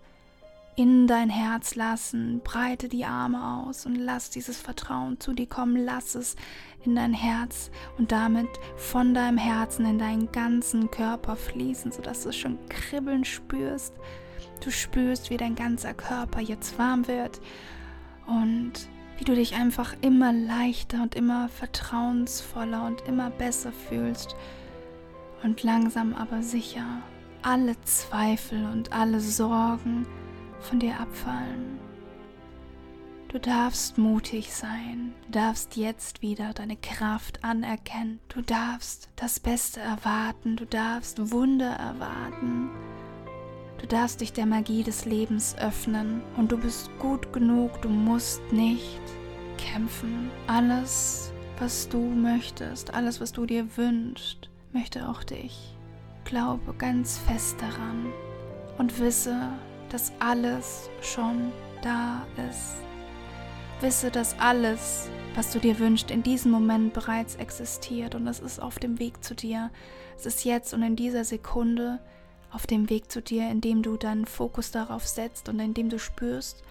in 0.78 1.08
dein 1.08 1.28
Herz 1.30 1.74
lassen. 1.74 2.40
Breite 2.44 2.88
die 2.88 3.04
Arme 3.04 3.64
aus 3.64 3.84
und 3.84 3.96
lass 3.96 4.30
dieses 4.30 4.60
Vertrauen 4.60 5.18
zu 5.18 5.32
dir 5.32 5.48
kommen. 5.48 5.84
Lass 5.84 6.14
es 6.14 6.36
in 6.84 6.94
dein 6.94 7.14
Herz 7.14 7.70
und 7.96 8.12
damit 8.12 8.48
von 8.76 9.12
deinem 9.12 9.38
Herzen 9.38 9.86
in 9.86 9.98
deinen 9.98 10.30
ganzen 10.30 10.90
Körper 10.90 11.34
fließen, 11.34 11.90
sodass 11.90 12.22
du 12.22 12.32
schon 12.32 12.58
kribbeln 12.68 13.24
spürst. 13.24 13.94
Du 14.62 14.70
spürst, 14.70 15.30
wie 15.30 15.36
dein 15.36 15.56
ganzer 15.56 15.94
Körper 15.94 16.40
jetzt 16.40 16.78
warm 16.78 17.08
wird 17.08 17.40
und 18.26 18.88
wie 19.18 19.24
du 19.24 19.34
dich 19.34 19.56
einfach 19.56 19.94
immer 20.00 20.32
leichter 20.32 21.02
und 21.02 21.14
immer 21.14 21.48
vertrauensvoller 21.48 22.86
und 22.86 23.02
immer 23.08 23.30
besser 23.30 23.72
fühlst 23.72 24.36
und 25.42 25.62
langsam 25.62 26.14
aber 26.14 26.42
sicher 26.42 27.02
alle 27.42 27.80
Zweifel 27.82 28.64
und 28.66 28.92
alle 28.92 29.20
Sorgen 29.20 30.06
von 30.60 30.80
dir 30.80 30.98
abfallen. 30.98 31.78
Du 33.28 33.38
darfst 33.38 33.98
mutig 33.98 34.54
sein, 34.54 35.12
du 35.26 35.32
darfst 35.32 35.76
jetzt 35.76 36.22
wieder 36.22 36.54
deine 36.54 36.76
Kraft 36.76 37.44
anerkennen, 37.44 38.20
du 38.28 38.40
darfst 38.40 39.10
das 39.16 39.38
Beste 39.38 39.80
erwarten, 39.80 40.56
du 40.56 40.64
darfst 40.64 41.30
Wunder 41.30 41.72
erwarten, 41.72 42.70
du 43.78 43.86
darfst 43.86 44.20
dich 44.20 44.32
der 44.32 44.46
Magie 44.46 44.82
des 44.82 45.04
Lebens 45.04 45.56
öffnen 45.58 46.22
und 46.36 46.52
du 46.52 46.58
bist 46.58 46.90
gut 46.98 47.32
genug, 47.32 47.80
du 47.82 47.88
musst 47.88 48.40
nicht 48.52 49.00
kämpfen. 49.56 50.30
Alles, 50.46 51.32
was 51.58 51.88
du 51.88 51.98
möchtest, 51.98 52.94
alles, 52.94 53.20
was 53.20 53.32
du 53.32 53.46
dir 53.46 53.66
wünschst, 53.76 54.48
möchte 54.72 55.08
auch 55.08 55.24
dich. 55.24 55.74
Glaube 56.24 56.74
ganz 56.76 57.18
fest 57.18 57.56
daran 57.60 58.12
und 58.76 59.00
wisse, 59.00 59.48
dass 59.90 60.12
alles 60.18 60.90
schon 61.00 61.52
da 61.82 62.26
ist. 62.50 62.76
Wisse, 63.80 64.10
dass 64.10 64.38
alles, 64.38 65.08
was 65.34 65.52
du 65.52 65.60
dir 65.60 65.78
wünschst, 65.78 66.10
in 66.10 66.22
diesem 66.22 66.50
Moment 66.50 66.92
bereits 66.92 67.36
existiert 67.36 68.14
und 68.14 68.26
es 68.26 68.40
ist 68.40 68.60
auf 68.60 68.78
dem 68.78 68.98
Weg 68.98 69.22
zu 69.22 69.34
dir. 69.34 69.70
Es 70.16 70.26
ist 70.26 70.44
jetzt 70.44 70.74
und 70.74 70.82
in 70.82 70.96
dieser 70.96 71.24
Sekunde 71.24 72.00
auf 72.50 72.66
dem 72.66 72.88
Weg 72.90 73.10
zu 73.10 73.20
dir, 73.20 73.50
indem 73.50 73.82
du 73.82 73.96
deinen 73.96 74.26
Fokus 74.26 74.70
darauf 74.70 75.06
setzt 75.06 75.48
und 75.48 75.60
indem 75.60 75.90
du 75.90 75.98
spürst, 75.98 76.62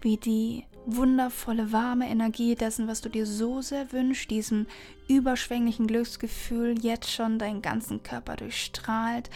wie 0.00 0.16
die 0.16 0.64
wundervolle, 0.86 1.72
warme 1.72 2.08
Energie 2.08 2.54
dessen, 2.54 2.88
was 2.88 3.00
du 3.00 3.08
dir 3.08 3.26
so 3.26 3.60
sehr 3.60 3.92
wünschst, 3.92 4.30
diesem 4.30 4.66
überschwänglichen 5.08 5.86
Glücksgefühl 5.86 6.78
jetzt 6.80 7.10
schon 7.10 7.38
deinen 7.38 7.62
ganzen 7.62 8.02
Körper 8.02 8.36
durchstrahlt 8.36 9.30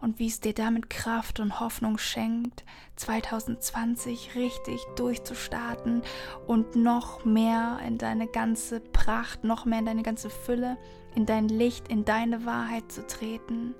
und 0.00 0.18
wie 0.18 0.26
es 0.26 0.40
dir 0.40 0.54
damit 0.54 0.90
Kraft 0.90 1.40
und 1.40 1.60
Hoffnung 1.60 1.98
schenkt, 1.98 2.64
2020 2.96 4.34
richtig 4.34 4.80
durchzustarten 4.96 6.02
und 6.46 6.76
noch 6.76 7.24
mehr 7.24 7.78
in 7.86 7.98
deine 7.98 8.26
ganze 8.26 8.80
Pracht, 8.80 9.44
noch 9.44 9.64
mehr 9.64 9.80
in 9.80 9.86
deine 9.86 10.02
ganze 10.02 10.30
Fülle, 10.30 10.76
in 11.14 11.26
dein 11.26 11.48
Licht, 11.48 11.88
in 11.88 12.04
deine 12.04 12.46
Wahrheit 12.46 12.90
zu 12.90 13.06
treten. 13.06 13.74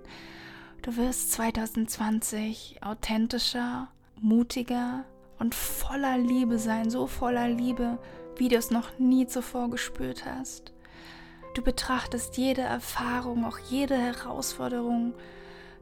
Du 0.82 0.96
wirst 0.96 1.32
2020 1.32 2.78
authentischer, 2.80 3.88
mutiger 4.18 5.04
und 5.38 5.54
voller 5.54 6.16
Liebe 6.16 6.58
sein, 6.58 6.88
so 6.88 7.06
voller 7.06 7.48
Liebe, 7.48 7.98
wie 8.36 8.48
du 8.48 8.56
es 8.56 8.70
noch 8.70 8.98
nie 8.98 9.26
zuvor 9.26 9.68
gespürt 9.68 10.24
hast. 10.24 10.72
Du 11.54 11.60
betrachtest 11.60 12.38
jede 12.38 12.62
Erfahrung, 12.62 13.44
auch 13.44 13.58
jede 13.58 13.96
Herausforderung 13.96 15.12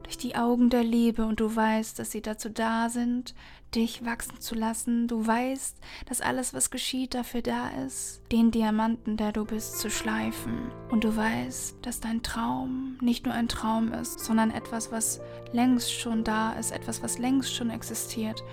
durch 0.03 0.17
die 0.17 0.35
Augen 0.35 0.69
der 0.69 0.83
Liebe 0.83 1.25
und 1.25 1.39
du 1.39 1.55
weißt, 1.55 1.99
dass 1.99 2.11
sie 2.11 2.21
dazu 2.21 2.49
da 2.49 2.89
sind, 2.89 3.35
dich 3.75 4.03
wachsen 4.05 4.39
zu 4.39 4.55
lassen. 4.55 5.07
Du 5.07 5.25
weißt, 5.25 5.77
dass 6.07 6.21
alles, 6.21 6.53
was 6.53 6.71
geschieht, 6.71 7.13
dafür 7.13 7.41
da 7.41 7.69
ist, 7.85 8.21
den 8.31 8.51
Diamanten, 8.51 9.17
der 9.17 9.31
du 9.31 9.45
bist, 9.45 9.79
zu 9.79 9.89
schleifen. 9.89 10.71
Und 10.89 11.03
du 11.03 11.15
weißt, 11.15 11.77
dass 11.83 11.99
dein 11.99 12.23
Traum 12.23 12.97
nicht 13.01 13.25
nur 13.25 13.35
ein 13.35 13.47
Traum 13.47 13.93
ist, 13.93 14.19
sondern 14.19 14.51
etwas, 14.51 14.91
was 14.91 15.21
längst 15.51 15.91
schon 15.91 16.23
da 16.23 16.53
ist, 16.53 16.71
etwas, 16.71 17.03
was 17.03 17.19
längst 17.19 17.53
schon 17.53 17.69
existiert. 17.69 18.43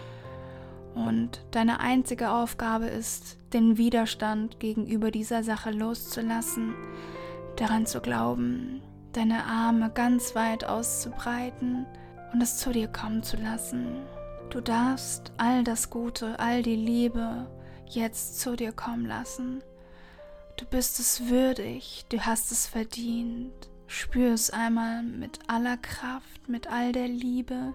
Und 0.95 1.45
deine 1.51 1.81
einzige 1.81 2.31
Aufgabe 2.31 2.87
ist, 2.87 3.37
den 3.53 3.77
Widerstand 3.77 4.61
gegenüber 4.61 5.11
dieser 5.11 5.43
Sache 5.43 5.71
loszulassen, 5.71 6.75
daran 7.57 7.87
zu 7.87 8.01
glauben, 8.01 8.83
deine 9.17 9.45
Arme 9.45 9.91
ganz 9.91 10.35
weit 10.35 10.65
auszubreiten 10.65 11.87
und 12.33 12.43
es 12.43 12.59
zu 12.59 12.71
dir 12.71 12.89
kommen 12.89 13.23
zu 13.23 13.37
lassen. 13.37 14.03
Du 14.51 14.61
darfst 14.61 15.33
all 15.39 15.65
das 15.65 15.91
Gute, 15.91 16.39
all 16.39 16.63
die 16.63 16.77
Liebe 16.77 17.47
jetzt 17.87 18.41
zu 18.41 18.57
dir 18.57 18.73
kommen 18.73 19.07
lassen. 19.07 19.63
Du 20.57 20.65
bist 20.67 21.01
es 21.01 21.29
würdig, 21.29 22.05
du 22.09 22.21
hast 22.21 22.53
es 22.53 22.67
verdient. 22.67 23.53
Spür 23.89 24.33
es 24.33 24.51
einmal 24.51 25.03
mit 25.03 25.39
aller 25.49 25.77
Kraft, 25.77 26.49
mit 26.49 26.67
all 26.67 26.93
der 26.93 27.09
Liebe, 27.09 27.73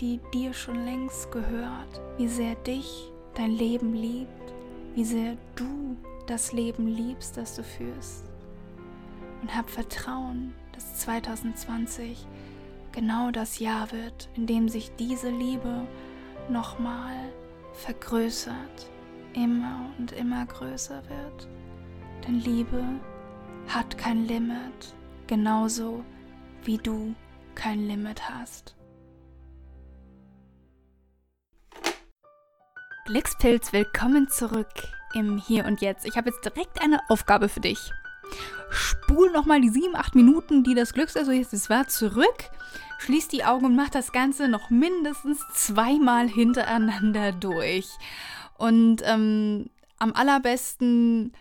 die 0.00 0.20
dir 0.32 0.52
schon 0.52 0.84
längst 0.84 1.32
gehört, 1.32 2.00
wie 2.16 2.28
sehr 2.28 2.54
dich 2.54 3.10
dein 3.34 3.50
Leben 3.50 3.94
liebt, 3.94 4.54
wie 4.94 5.04
sehr 5.04 5.36
du 5.56 5.96
das 6.26 6.52
Leben 6.52 6.86
liebst, 6.86 7.36
das 7.36 7.56
du 7.56 7.64
führst. 7.64 8.24
Und 9.42 9.54
hab 9.54 9.68
Vertrauen, 9.68 10.54
dass 10.78 10.94
2020 11.00 12.24
genau 12.92 13.32
das 13.32 13.58
Jahr 13.58 13.90
wird, 13.90 14.28
in 14.36 14.46
dem 14.46 14.68
sich 14.68 14.92
diese 14.96 15.28
Liebe 15.28 15.84
nochmal 16.48 17.16
vergrößert, 17.72 18.88
immer 19.34 19.90
und 19.98 20.12
immer 20.12 20.46
größer 20.46 21.02
wird. 21.08 21.48
Denn 22.24 22.38
Liebe 22.38 22.84
hat 23.66 23.98
kein 23.98 24.24
Limit, 24.26 24.94
genauso 25.26 26.04
wie 26.62 26.78
du 26.78 27.12
kein 27.56 27.80
Limit 27.88 28.30
hast. 28.30 28.76
Glückspilz, 33.06 33.72
willkommen 33.72 34.28
zurück 34.28 34.68
im 35.14 35.38
Hier 35.38 35.64
und 35.64 35.80
Jetzt. 35.80 36.06
Ich 36.06 36.16
habe 36.16 36.30
jetzt 36.30 36.44
direkt 36.44 36.80
eine 36.80 37.00
Aufgabe 37.08 37.48
für 37.48 37.60
dich 37.60 37.90
spul 38.70 39.30
nochmal 39.30 39.60
die 39.60 39.70
sieben, 39.70 39.96
acht 39.96 40.14
Minuten, 40.14 40.64
die 40.64 40.74
das 40.74 40.92
Glückserlebnis 40.92 41.70
war, 41.70 41.88
zurück, 41.88 42.50
schließ 42.98 43.28
die 43.28 43.44
Augen 43.44 43.66
und 43.66 43.76
mach 43.76 43.90
das 43.90 44.12
Ganze 44.12 44.48
noch 44.48 44.70
mindestens 44.70 45.40
zweimal 45.54 46.28
hintereinander 46.28 47.32
durch. 47.32 47.88
Und 48.56 49.02
ähm, 49.04 49.70
am 49.98 50.12
allerbesten 50.12 51.32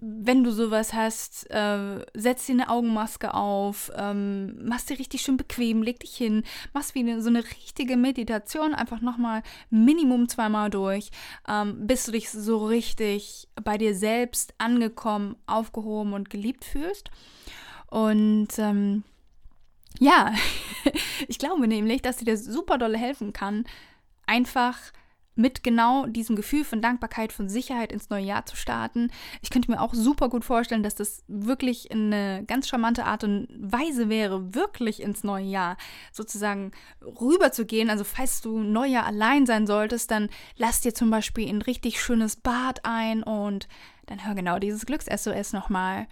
wenn 0.00 0.44
du 0.44 0.50
sowas 0.50 0.92
hast, 0.92 1.50
äh, 1.50 2.04
setz 2.14 2.46
dir 2.46 2.52
eine 2.52 2.68
Augenmaske 2.68 3.32
auf, 3.32 3.90
ähm, 3.96 4.66
machst 4.66 4.90
dir 4.90 4.98
richtig 4.98 5.22
schön 5.22 5.36
bequem, 5.36 5.82
leg 5.82 6.00
dich 6.00 6.16
hin, 6.16 6.42
machst 6.72 6.94
wie 6.94 7.00
eine, 7.00 7.22
so 7.22 7.28
eine 7.28 7.44
richtige 7.44 7.96
Meditation, 7.96 8.74
einfach 8.74 9.00
nochmal 9.00 9.42
Minimum 9.70 10.28
zweimal 10.28 10.70
durch, 10.70 11.10
ähm, 11.48 11.86
bis 11.86 12.04
du 12.04 12.12
dich 12.12 12.30
so 12.30 12.66
richtig 12.66 13.48
bei 13.62 13.78
dir 13.78 13.94
selbst 13.94 14.54
angekommen, 14.58 15.36
aufgehoben 15.46 16.12
und 16.12 16.28
geliebt 16.28 16.64
fühlst. 16.64 17.10
Und 17.86 18.58
ähm, 18.58 19.04
ja, 20.00 20.34
ich 21.28 21.38
glaube 21.38 21.66
nämlich, 21.68 22.02
dass 22.02 22.16
dir 22.16 22.36
super 22.36 22.78
dolle 22.78 22.98
helfen 22.98 23.32
kann, 23.32 23.64
einfach 24.26 24.76
mit 25.36 25.64
genau 25.64 26.06
diesem 26.06 26.36
Gefühl 26.36 26.64
von 26.64 26.80
Dankbarkeit, 26.80 27.32
von 27.32 27.48
Sicherheit 27.48 27.92
ins 27.92 28.10
neue 28.10 28.24
Jahr 28.24 28.46
zu 28.46 28.56
starten. 28.56 29.10
Ich 29.42 29.50
könnte 29.50 29.70
mir 29.70 29.80
auch 29.80 29.94
super 29.94 30.28
gut 30.28 30.44
vorstellen, 30.44 30.82
dass 30.82 30.94
das 30.94 31.24
wirklich 31.26 31.90
eine 31.90 32.44
ganz 32.46 32.68
charmante 32.68 33.04
Art 33.04 33.24
und 33.24 33.48
Weise 33.58 34.08
wäre, 34.08 34.54
wirklich 34.54 35.02
ins 35.02 35.24
neue 35.24 35.46
Jahr 35.46 35.76
sozusagen 36.12 36.72
rüberzugehen. 37.02 37.90
Also 37.90 38.04
falls 38.04 38.40
du 38.40 38.60
Neujahr 38.60 39.06
allein 39.06 39.46
sein 39.46 39.66
solltest, 39.66 40.10
dann 40.10 40.28
lass 40.56 40.80
dir 40.80 40.94
zum 40.94 41.10
Beispiel 41.10 41.48
ein 41.48 41.62
richtig 41.62 42.00
schönes 42.00 42.36
Bad 42.36 42.84
ein 42.84 43.22
und 43.22 43.68
dann 44.06 44.24
hör 44.26 44.34
genau 44.34 44.58
dieses 44.58 44.86
Glücks-SOS 44.86 45.52
nochmal. 45.52 46.06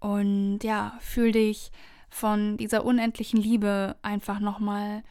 Und 0.00 0.60
ja, 0.62 0.98
fühl 1.00 1.32
dich 1.32 1.70
von 2.10 2.56
dieser 2.56 2.84
unendlichen 2.84 3.40
Liebe 3.40 3.96
einfach 4.02 4.38
nochmal 4.38 5.02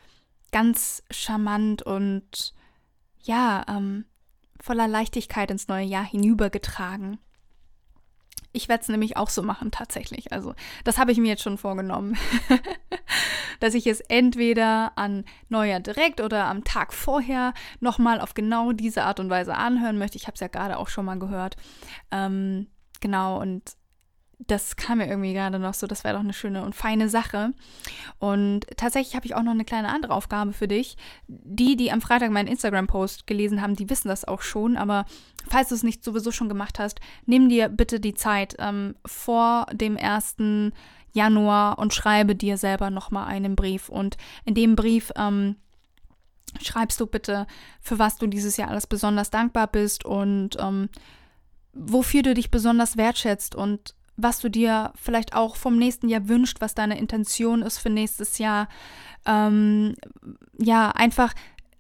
ganz 0.52 1.04
charmant 1.12 1.82
und 1.82 2.54
ja, 3.24 3.66
ähm, 3.68 4.06
voller 4.62 4.88
Leichtigkeit 4.88 5.52
ins 5.52 5.68
neue 5.68 5.86
Jahr 5.86 6.06
hinübergetragen. 6.06 7.20
Ich 8.56 8.70
werde 8.70 8.84
es 8.84 8.88
nämlich 8.88 9.18
auch 9.18 9.30
so 9.30 9.42
machen, 9.42 9.72
tatsächlich. 9.72 10.32
Also, 10.32 10.54
das 10.84 11.00
habe 11.00 11.12
ich 11.12 11.18
mir 11.18 11.30
jetzt 11.30 11.42
schon 11.42 11.58
vorgenommen. 11.58 12.16
Dass 13.60 13.74
ich 13.74 13.88
es 13.88 14.00
entweder 14.00 14.92
an 14.96 15.26
Neujahr 15.50 15.80
direkt 15.80 16.22
oder 16.22 16.46
am 16.46 16.64
Tag 16.64 16.94
vorher 16.94 17.54
nochmal 17.80 18.22
auf 18.22 18.36
genau 18.36 18.72
diese 18.72 19.04
Art 19.04 19.20
und 19.20 19.32
Weise 19.32 19.56
anhören 19.56 19.98
möchte. 19.98 20.18
Ich 20.18 20.28
habe 20.28 20.36
es 20.36 20.40
ja 20.40 20.48
gerade 20.48 20.78
auch 20.78 20.88
schon 20.88 21.06
mal 21.06 21.18
gehört. 21.18 21.56
Ähm, 22.12 22.68
genau, 23.02 23.42
und 23.42 23.76
das 24.40 24.76
kam 24.76 24.98
mir 24.98 25.08
irgendwie 25.08 25.34
gerade 25.34 25.60
noch 25.60 25.74
so, 25.74 25.88
das 25.88 26.04
wäre 26.04 26.16
doch 26.16 26.24
eine 26.24 26.34
schöne 26.34 26.64
und 26.64 26.76
feine 26.76 27.10
Sache. 27.10 27.54
Und 28.20 28.66
tatsächlich 28.78 29.16
habe 29.16 29.26
ich 29.26 29.36
auch 29.36 29.44
noch 29.44 29.52
eine 29.52 29.66
kleine 29.66 29.90
andere 29.90 30.14
Aufgabe 30.14 30.54
für 30.54 30.68
dich. 30.68 30.98
Die, 31.28 31.76
die 31.76 31.92
am 31.92 32.02
Freitag 32.02 32.32
meinen 32.32 32.48
Instagram-Post 32.48 33.28
gelesen 33.28 33.62
haben, 33.62 33.76
die 33.76 33.90
wissen 33.90 34.08
das 34.08 34.26
auch 34.26 34.42
schon. 34.42 34.78
Aber 34.78 35.06
falls 35.48 35.70
du 35.70 35.76
es 35.76 35.84
nicht 35.84 36.04
sowieso 36.04 36.32
schon 36.32 36.50
gemacht 36.50 36.80
hast, 36.80 37.00
nimm 37.26 37.50
dir 37.50 37.70
bitte 37.70 38.00
die 38.00 38.16
Zeit 38.16 38.56
ähm, 38.60 38.96
vor 39.06 39.68
dem 39.72 39.98
1. 39.98 40.36
Januar 41.14 41.78
und 41.78 41.94
schreibe 41.94 42.36
dir 42.36 42.58
selber 42.58 42.90
nochmal 42.90 43.28
einen 43.28 43.56
Brief. 43.56 43.90
Und 43.90 44.18
in 44.46 44.56
dem 44.56 44.76
Brief 44.76 45.12
ähm, 45.16 45.58
schreibst 46.62 47.00
du 47.00 47.08
bitte, 47.08 47.48
für 47.82 48.00
was 48.00 48.18
du 48.18 48.28
dieses 48.28 48.58
Jahr 48.58 48.70
alles 48.70 48.88
besonders 48.88 49.30
dankbar 49.30 49.68
bist 49.68 50.06
und 50.06 50.58
ähm, 50.60 50.90
wofür 51.74 52.24
du 52.24 52.34
dich 52.34 52.52
besonders 52.52 52.98
wertschätzt 52.98 53.56
und 53.56 53.96
was 54.16 54.40
du 54.40 54.50
dir 54.50 54.94
vielleicht 54.96 55.36
auch 55.36 55.56
vom 55.56 55.78
nächsten 55.78 56.10
Jahr 56.10 56.28
wünscht, 56.28 56.62
was 56.62 56.76
deine 56.76 56.98
Intention 56.98 57.62
ist 57.62 57.80
für 57.80 57.90
nächstes 57.90 58.38
Jahr. 58.38 58.68
Ähm, 59.26 59.96
ja, 60.60 60.90
einfach, 60.92 61.34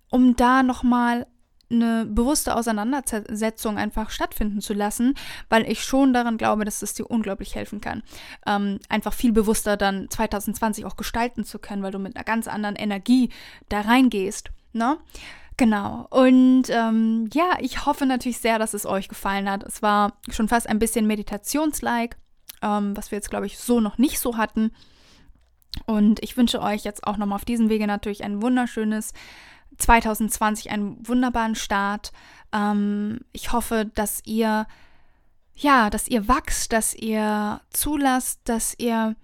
um 0.10 0.36
da 0.36 0.64
nochmal 0.64 1.28
eine 1.70 2.06
bewusste 2.06 2.56
Auseinandersetzung 2.56 3.78
einfach 3.78 4.10
stattfinden 4.10 4.62
zu 4.62 4.74
lassen, 4.74 5.16
weil 5.50 5.70
ich 5.70 5.84
schon 5.84 6.14
daran 6.14 6.38
glaube, 6.38 6.66
dass 6.66 6.82
es 6.82 6.94
dir 6.94 7.06
unglaublich 7.06 7.56
helfen 7.56 7.82
kann. 7.82 8.04
Ähm, 8.46 8.80
einfach 8.90 9.14
viel 9.14 9.32
bewusster 9.32 9.76
dann 9.76 10.10
2020 10.10 10.86
auch 10.86 10.96
gestalten 10.96 11.44
zu 11.44 11.60
können, 11.60 11.84
weil 11.84 11.92
du 11.92 12.00
mit 12.00 12.16
einer 12.16 12.26
ganz 12.26 12.48
anderen 12.48 12.76
Energie 12.76 13.30
da 13.70 13.82
reingehst. 13.82 14.52
Ne? 14.74 14.98
Genau. 15.58 16.08
Und 16.10 16.64
ähm, 16.70 17.30
ja, 17.34 17.58
ich 17.60 17.86
hoffe 17.86 18.06
natürlich 18.06 18.40
sehr, 18.40 18.60
dass 18.60 18.74
es 18.74 18.86
euch 18.86 19.08
gefallen 19.08 19.50
hat. 19.50 19.64
Es 19.64 19.82
war 19.82 20.14
schon 20.30 20.48
fast 20.48 20.68
ein 20.68 20.80
bisschen 20.80 21.06
meditationslike 21.06 22.18
ähm, 22.64 22.98
was 22.98 23.12
wir 23.12 23.18
jetzt, 23.18 23.30
glaube 23.30 23.46
ich, 23.46 23.60
so 23.60 23.80
noch 23.80 23.98
nicht 24.00 24.20
so 24.20 24.38
hatten. 24.38 24.72
Und 25.86 26.24
ich 26.24 26.38
wünsche 26.38 26.62
euch 26.62 26.84
jetzt 26.84 27.06
auch 27.06 27.18
nochmal 27.18 27.36
auf 27.36 27.46
diesem 27.46 27.70
Wege 27.70 27.86
natürlich 27.86 28.24
ein 28.24 28.42
wunderschönes 28.42 29.14
2020, 29.78 30.72
einen 30.72 31.08
wunderbaren 31.08 31.56
Start. 31.56 32.12
Ähm, 32.54 33.20
ich 33.34 33.52
hoffe, 33.52 33.92
dass 33.94 34.22
ihr, 34.26 34.66
ja, 35.56 35.90
dass 35.90 36.08
ihr 36.08 36.28
wachst, 36.28 36.72
dass 36.72 36.94
ihr 36.94 37.60
zulasst, 37.72 38.40
dass 38.46 38.76
ihr 38.78 39.16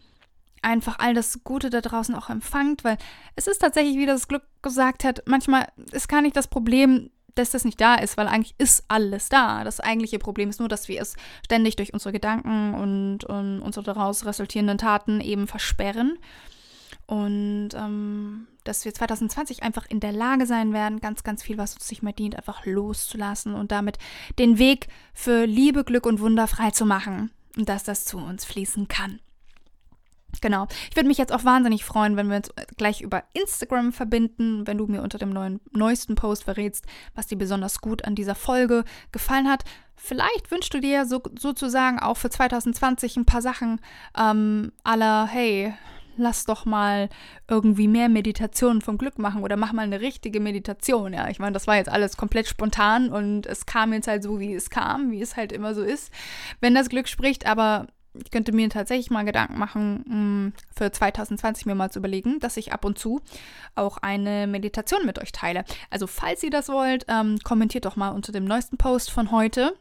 einfach 0.61 0.99
all 0.99 1.13
das 1.13 1.43
Gute 1.43 1.69
da 1.69 1.81
draußen 1.81 2.15
auch 2.15 2.29
empfangt, 2.29 2.83
weil 2.83 2.97
es 3.35 3.47
ist 3.47 3.59
tatsächlich, 3.59 3.97
wie 3.97 4.05
das 4.05 4.27
Glück 4.27 4.43
gesagt 4.61 5.03
hat, 5.03 5.23
manchmal 5.25 5.67
ist 5.91 6.09
gar 6.09 6.21
nicht 6.21 6.35
das 6.35 6.47
Problem, 6.47 7.09
dass 7.35 7.51
das 7.51 7.65
nicht 7.65 7.79
da 7.79 7.95
ist, 7.95 8.17
weil 8.17 8.27
eigentlich 8.27 8.55
ist 8.57 8.83
alles 8.87 9.29
da. 9.29 9.63
Das 9.63 9.79
eigentliche 9.79 10.19
Problem 10.19 10.49
ist 10.49 10.59
nur, 10.59 10.69
dass 10.69 10.87
wir 10.87 11.01
es 11.01 11.15
ständig 11.45 11.75
durch 11.75 11.93
unsere 11.93 12.11
Gedanken 12.11 12.73
und, 12.73 13.23
und 13.23 13.61
unsere 13.61 13.85
daraus 13.85 14.25
resultierenden 14.25 14.77
Taten 14.77 15.21
eben 15.21 15.47
versperren. 15.47 16.17
Und 17.07 17.69
ähm, 17.73 18.47
dass 18.65 18.85
wir 18.85 18.93
2020 18.93 19.63
einfach 19.63 19.85
in 19.89 19.99
der 19.99 20.11
Lage 20.11 20.45
sein 20.45 20.73
werden, 20.73 20.99
ganz, 20.99 21.23
ganz 21.23 21.41
viel, 21.41 21.57
was 21.57 21.73
uns 21.73 21.89
nicht 21.89 22.03
mehr 22.03 22.13
dient, 22.13 22.35
einfach 22.35 22.65
loszulassen 22.65 23.55
und 23.55 23.71
damit 23.71 23.97
den 24.37 24.59
Weg 24.59 24.87
für 25.13 25.45
Liebe, 25.45 25.83
Glück 25.83 26.05
und 26.05 26.19
Wunder 26.19 26.47
frei 26.47 26.71
zu 26.71 26.85
machen. 26.85 27.31
Und 27.57 27.67
dass 27.67 27.83
das 27.83 28.05
zu 28.05 28.17
uns 28.17 28.45
fließen 28.45 28.87
kann. 28.87 29.19
Genau. 30.41 30.67
Ich 30.89 30.95
würde 30.95 31.07
mich 31.07 31.17
jetzt 31.17 31.33
auch 31.33 31.43
wahnsinnig 31.43 31.83
freuen, 31.83 32.15
wenn 32.15 32.29
wir 32.29 32.37
uns 32.37 32.51
gleich 32.77 33.01
über 33.01 33.23
Instagram 33.33 33.91
verbinden, 33.91 34.67
wenn 34.67 34.77
du 34.77 34.87
mir 34.87 35.01
unter 35.01 35.17
dem 35.17 35.31
neuen, 35.31 35.59
neuesten 35.71 36.15
Post 36.15 36.43
verrätst, 36.43 36.85
was 37.15 37.27
dir 37.27 37.37
besonders 37.37 37.81
gut 37.81 38.05
an 38.05 38.15
dieser 38.15 38.35
Folge 38.35 38.83
gefallen 39.11 39.49
hat. 39.49 39.63
Vielleicht 39.95 40.49
wünschst 40.51 40.73
du 40.73 40.79
dir 40.79 41.05
so, 41.05 41.21
sozusagen 41.37 41.99
auch 41.99 42.15
für 42.15 42.29
2020 42.29 43.17
ein 43.17 43.25
paar 43.25 43.41
Sachen 43.41 43.81
ähm, 44.17 44.71
aller, 44.83 45.27
hey, 45.27 45.73
lass 46.19 46.45
doch 46.45 46.65
mal 46.65 47.09
irgendwie 47.47 47.87
mehr 47.87 48.09
Meditationen 48.09 48.81
vom 48.81 48.97
Glück 48.97 49.17
machen 49.17 49.43
oder 49.43 49.57
mach 49.57 49.73
mal 49.73 49.83
eine 49.83 50.01
richtige 50.01 50.39
Meditation. 50.39 51.13
Ja, 51.13 51.29
ich 51.29 51.39
meine, 51.39 51.53
das 51.53 51.67
war 51.67 51.77
jetzt 51.77 51.89
alles 51.89 52.17
komplett 52.17 52.47
spontan 52.47 53.09
und 53.09 53.45
es 53.45 53.65
kam 53.65 53.93
jetzt 53.93 54.07
halt 54.07 54.23
so, 54.23 54.39
wie 54.39 54.53
es 54.53 54.69
kam, 54.69 55.11
wie 55.11 55.21
es 55.21 55.35
halt 55.35 55.51
immer 55.51 55.73
so 55.73 55.81
ist, 55.81 56.11
wenn 56.61 56.75
das 56.75 56.89
Glück 56.89 57.07
spricht. 57.07 57.45
Aber 57.45 57.87
ich 58.23 58.31
könnte 58.31 58.51
mir 58.51 58.69
tatsächlich 58.69 59.09
mal 59.09 59.25
Gedanken 59.25 59.57
machen, 59.57 60.03
mm, 60.47 60.53
für 60.75 60.91
2020 60.91 61.65
mir 61.65 61.75
mal 61.75 61.91
zu 61.91 61.99
überlegen, 61.99 62.39
dass 62.39 62.57
ich 62.57 62.73
ab 62.73 62.85
und 62.85 62.97
zu 62.97 63.21
auch 63.75 63.97
eine 63.97 64.47
Meditation 64.47 65.05
mit 65.05 65.19
euch 65.19 65.31
teile. 65.31 65.65
Also 65.89 66.07
falls 66.07 66.43
ihr 66.43 66.51
das 66.51 66.69
wollt, 66.69 67.05
ähm, 67.07 67.39
kommentiert 67.43 67.85
doch 67.85 67.95
mal 67.95 68.09
unter 68.09 68.31
dem 68.31 68.45
neuesten 68.45 68.77
Post 68.77 69.11
von 69.11 69.31
heute. 69.31 69.73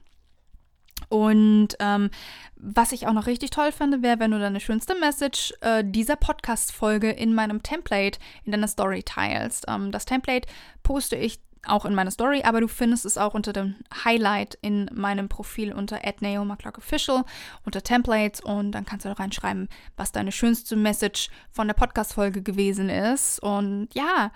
Und 1.09 1.69
ähm, 1.79 2.11
was 2.57 2.93
ich 2.93 3.07
auch 3.07 3.13
noch 3.13 3.27
richtig 3.27 3.51
toll 3.51 3.73
finde, 3.73 4.03
wäre, 4.03 4.19
wenn 4.19 4.33
du 4.33 4.39
deine 4.39 4.61
schönste 4.61 4.95
Message 4.97 5.55
äh, 5.61 5.85
dieser 5.87 6.17
Podcast-Folge 6.17 7.11
in 7.11 7.35
meinem 7.35 7.63
Template 7.63 8.19
in 8.45 8.53
deiner 8.53 8.69
Story 8.69 9.03
teilst. 9.05 9.67
Ähm, 9.69 9.93
das 9.93 10.07
Template 10.07 10.49
poste 10.83 11.17
ich 11.17 11.41
auch 11.69 11.85
in 11.85 11.95
meiner 11.95 12.11
Story, 12.11 12.43
aber 12.45 12.61
du 12.61 12.69
findest 12.69 13.05
es 13.05 13.19
auch 13.19 13.35
unter 13.35 13.53
dem 13.53 13.77
Highlight 14.05 14.59
in 14.63 14.91
meinem 14.93 15.29
Profil 15.29 15.73
unter 15.73 16.01
@naomaclockofficial 16.21 17.25
unter 17.65 17.83
Templates 17.83 18.41
und 18.41 18.73
dann 18.73 18.87
kannst 18.87 19.05
du 19.05 19.09
da 19.09 19.15
reinschreiben, 19.15 19.69
was 19.97 20.13
deine 20.13 20.33
schönste 20.33 20.77
Message 20.77 21.31
von 21.51 21.67
der 21.67 21.75
Podcast 21.75 22.15
Folge 22.15 22.43
gewesen 22.43 22.89
ist 22.89 23.43
und 23.43 23.89
ja, 23.95 24.31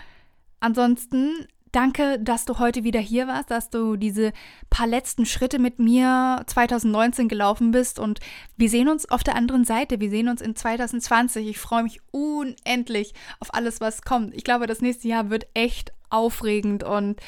ansonsten 0.60 1.46
Danke, 1.72 2.18
dass 2.20 2.44
du 2.44 2.58
heute 2.58 2.84
wieder 2.84 3.00
hier 3.00 3.26
warst, 3.26 3.50
dass 3.50 3.70
du 3.70 3.96
diese 3.96 4.34
paar 4.68 4.86
letzten 4.86 5.24
Schritte 5.24 5.58
mit 5.58 5.78
mir 5.78 6.42
2019 6.46 7.28
gelaufen 7.28 7.70
bist 7.70 7.98
und 7.98 8.20
wir 8.58 8.68
sehen 8.68 8.90
uns 8.90 9.10
auf 9.10 9.24
der 9.24 9.36
anderen 9.36 9.64
Seite. 9.64 9.98
Wir 9.98 10.10
sehen 10.10 10.28
uns 10.28 10.42
in 10.42 10.54
2020. 10.54 11.48
Ich 11.48 11.58
freue 11.58 11.84
mich 11.84 12.00
unendlich 12.10 13.14
auf 13.40 13.54
alles, 13.54 13.80
was 13.80 14.02
kommt. 14.02 14.34
Ich 14.34 14.44
glaube, 14.44 14.66
das 14.66 14.82
nächste 14.82 15.08
Jahr 15.08 15.30
wird 15.30 15.46
echt 15.54 15.94
aufregend 16.12 16.84
und 16.84 17.20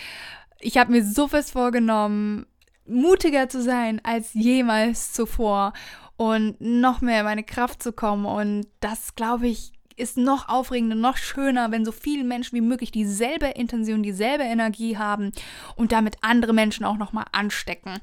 ich 0.61 0.79
habe 0.79 0.93
mir 0.93 1.05
so 1.05 1.29
fest 1.29 1.53
vorgenommen, 1.53 2.47
mutiger 2.87 3.49
zu 3.49 3.63
sein 3.63 4.01
als 4.05 4.35
jemals 4.35 5.13
zuvor 5.13 5.73
und 6.17 6.61
noch 6.61 7.01
mehr 7.01 7.21
in 7.21 7.27
meine 7.27 7.45
Kraft 7.45 7.83
zu 7.83 7.93
kommen 7.93 8.27
und 8.27 8.67
das 8.81 9.15
glaube 9.15 9.49
ich 9.49 9.73
ist 9.97 10.17
noch 10.17 10.49
aufregender, 10.49 10.97
noch 10.97 11.17
schöner, 11.17 11.71
wenn 11.71 11.85
so 11.85 11.93
viele 11.93 12.25
Menschen 12.25 12.57
wie 12.57 12.61
möglich 12.61 12.91
dieselbe 12.91 13.47
Intention, 13.47 14.03
dieselbe 14.03 14.45
Energie 14.45 14.97
haben 14.99 15.33
und 15.77 15.93
damit 15.93 16.17
andere 16.21 16.53
Menschen 16.53 16.85
auch 16.85 16.97
nochmal 16.97 17.27
anstecken. 17.33 17.99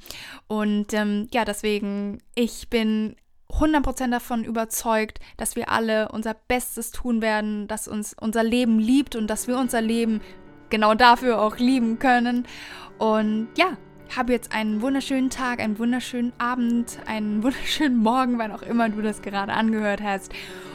Und 0.48 0.94
ähm, 0.94 1.28
ja, 1.34 1.44
deswegen, 1.46 2.20
ich 2.36 2.70
bin 2.70 3.16
100% 3.50 4.10
davon 4.10 4.46
überzeugt, 4.46 5.20
dass 5.38 5.56
wir 5.56 5.70
alle 5.70 6.10
unser 6.10 6.34
Bestes 6.34 6.92
tun 6.92 7.22
werden, 7.22 7.68
dass 7.68 7.88
uns 7.88 8.16
unser 8.20 8.44
Leben 8.44 8.80
liebt 8.80 9.16
und 9.16 9.28
dass 9.28 9.48
wir 9.48 9.58
unser 9.58 9.82
Leben 9.82 10.22
genau 10.72 10.96
dafür 10.96 11.40
auch 11.40 11.58
lieben 11.58 12.00
können. 12.00 12.48
Und 12.98 13.50
ja, 13.56 13.78
habe 14.16 14.34
jetzt 14.34 14.54
einen 14.54 14.82
wunderschönen 14.82 15.30
Tag, 15.30 15.60
einen 15.60 15.78
wunderschönen 15.78 16.34
Abend, 16.38 17.00
einen 17.06 17.44
wunderschönen 17.44 17.98
Morgen, 17.98 18.40
wann 18.40 18.52
auch 18.52 18.64
immer 18.64 18.90
du 18.90 19.02
das 19.02 19.22
gerade 19.22 19.54
angehört 19.54 20.02
hast. 20.02 20.34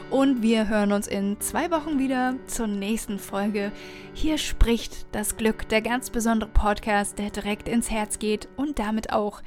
Und 0.09 0.41
wir 0.41 0.69
hören 0.69 0.93
uns 0.93 1.05
in 1.05 1.39
zwei 1.41 1.69
Wochen 1.69 1.99
wieder 1.99 2.35
zur 2.47 2.67
nächsten 2.67 3.19
Folge. 3.19 3.73
Hier 4.13 4.37
spricht 4.37 5.05
das 5.13 5.35
Glück, 5.35 5.67
der 5.67 5.81
ganz 5.81 6.11
besondere 6.11 6.49
Podcast, 6.49 7.19
der 7.19 7.29
direkt 7.29 7.67
ins 7.67 7.91
Herz 7.91 8.17
geht 8.17 8.47
und 8.55 8.79
damit 8.79 9.11
auch 9.11 9.41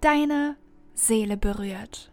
deine 0.00 0.56
Seele 0.94 1.36
berührt. 1.36 2.10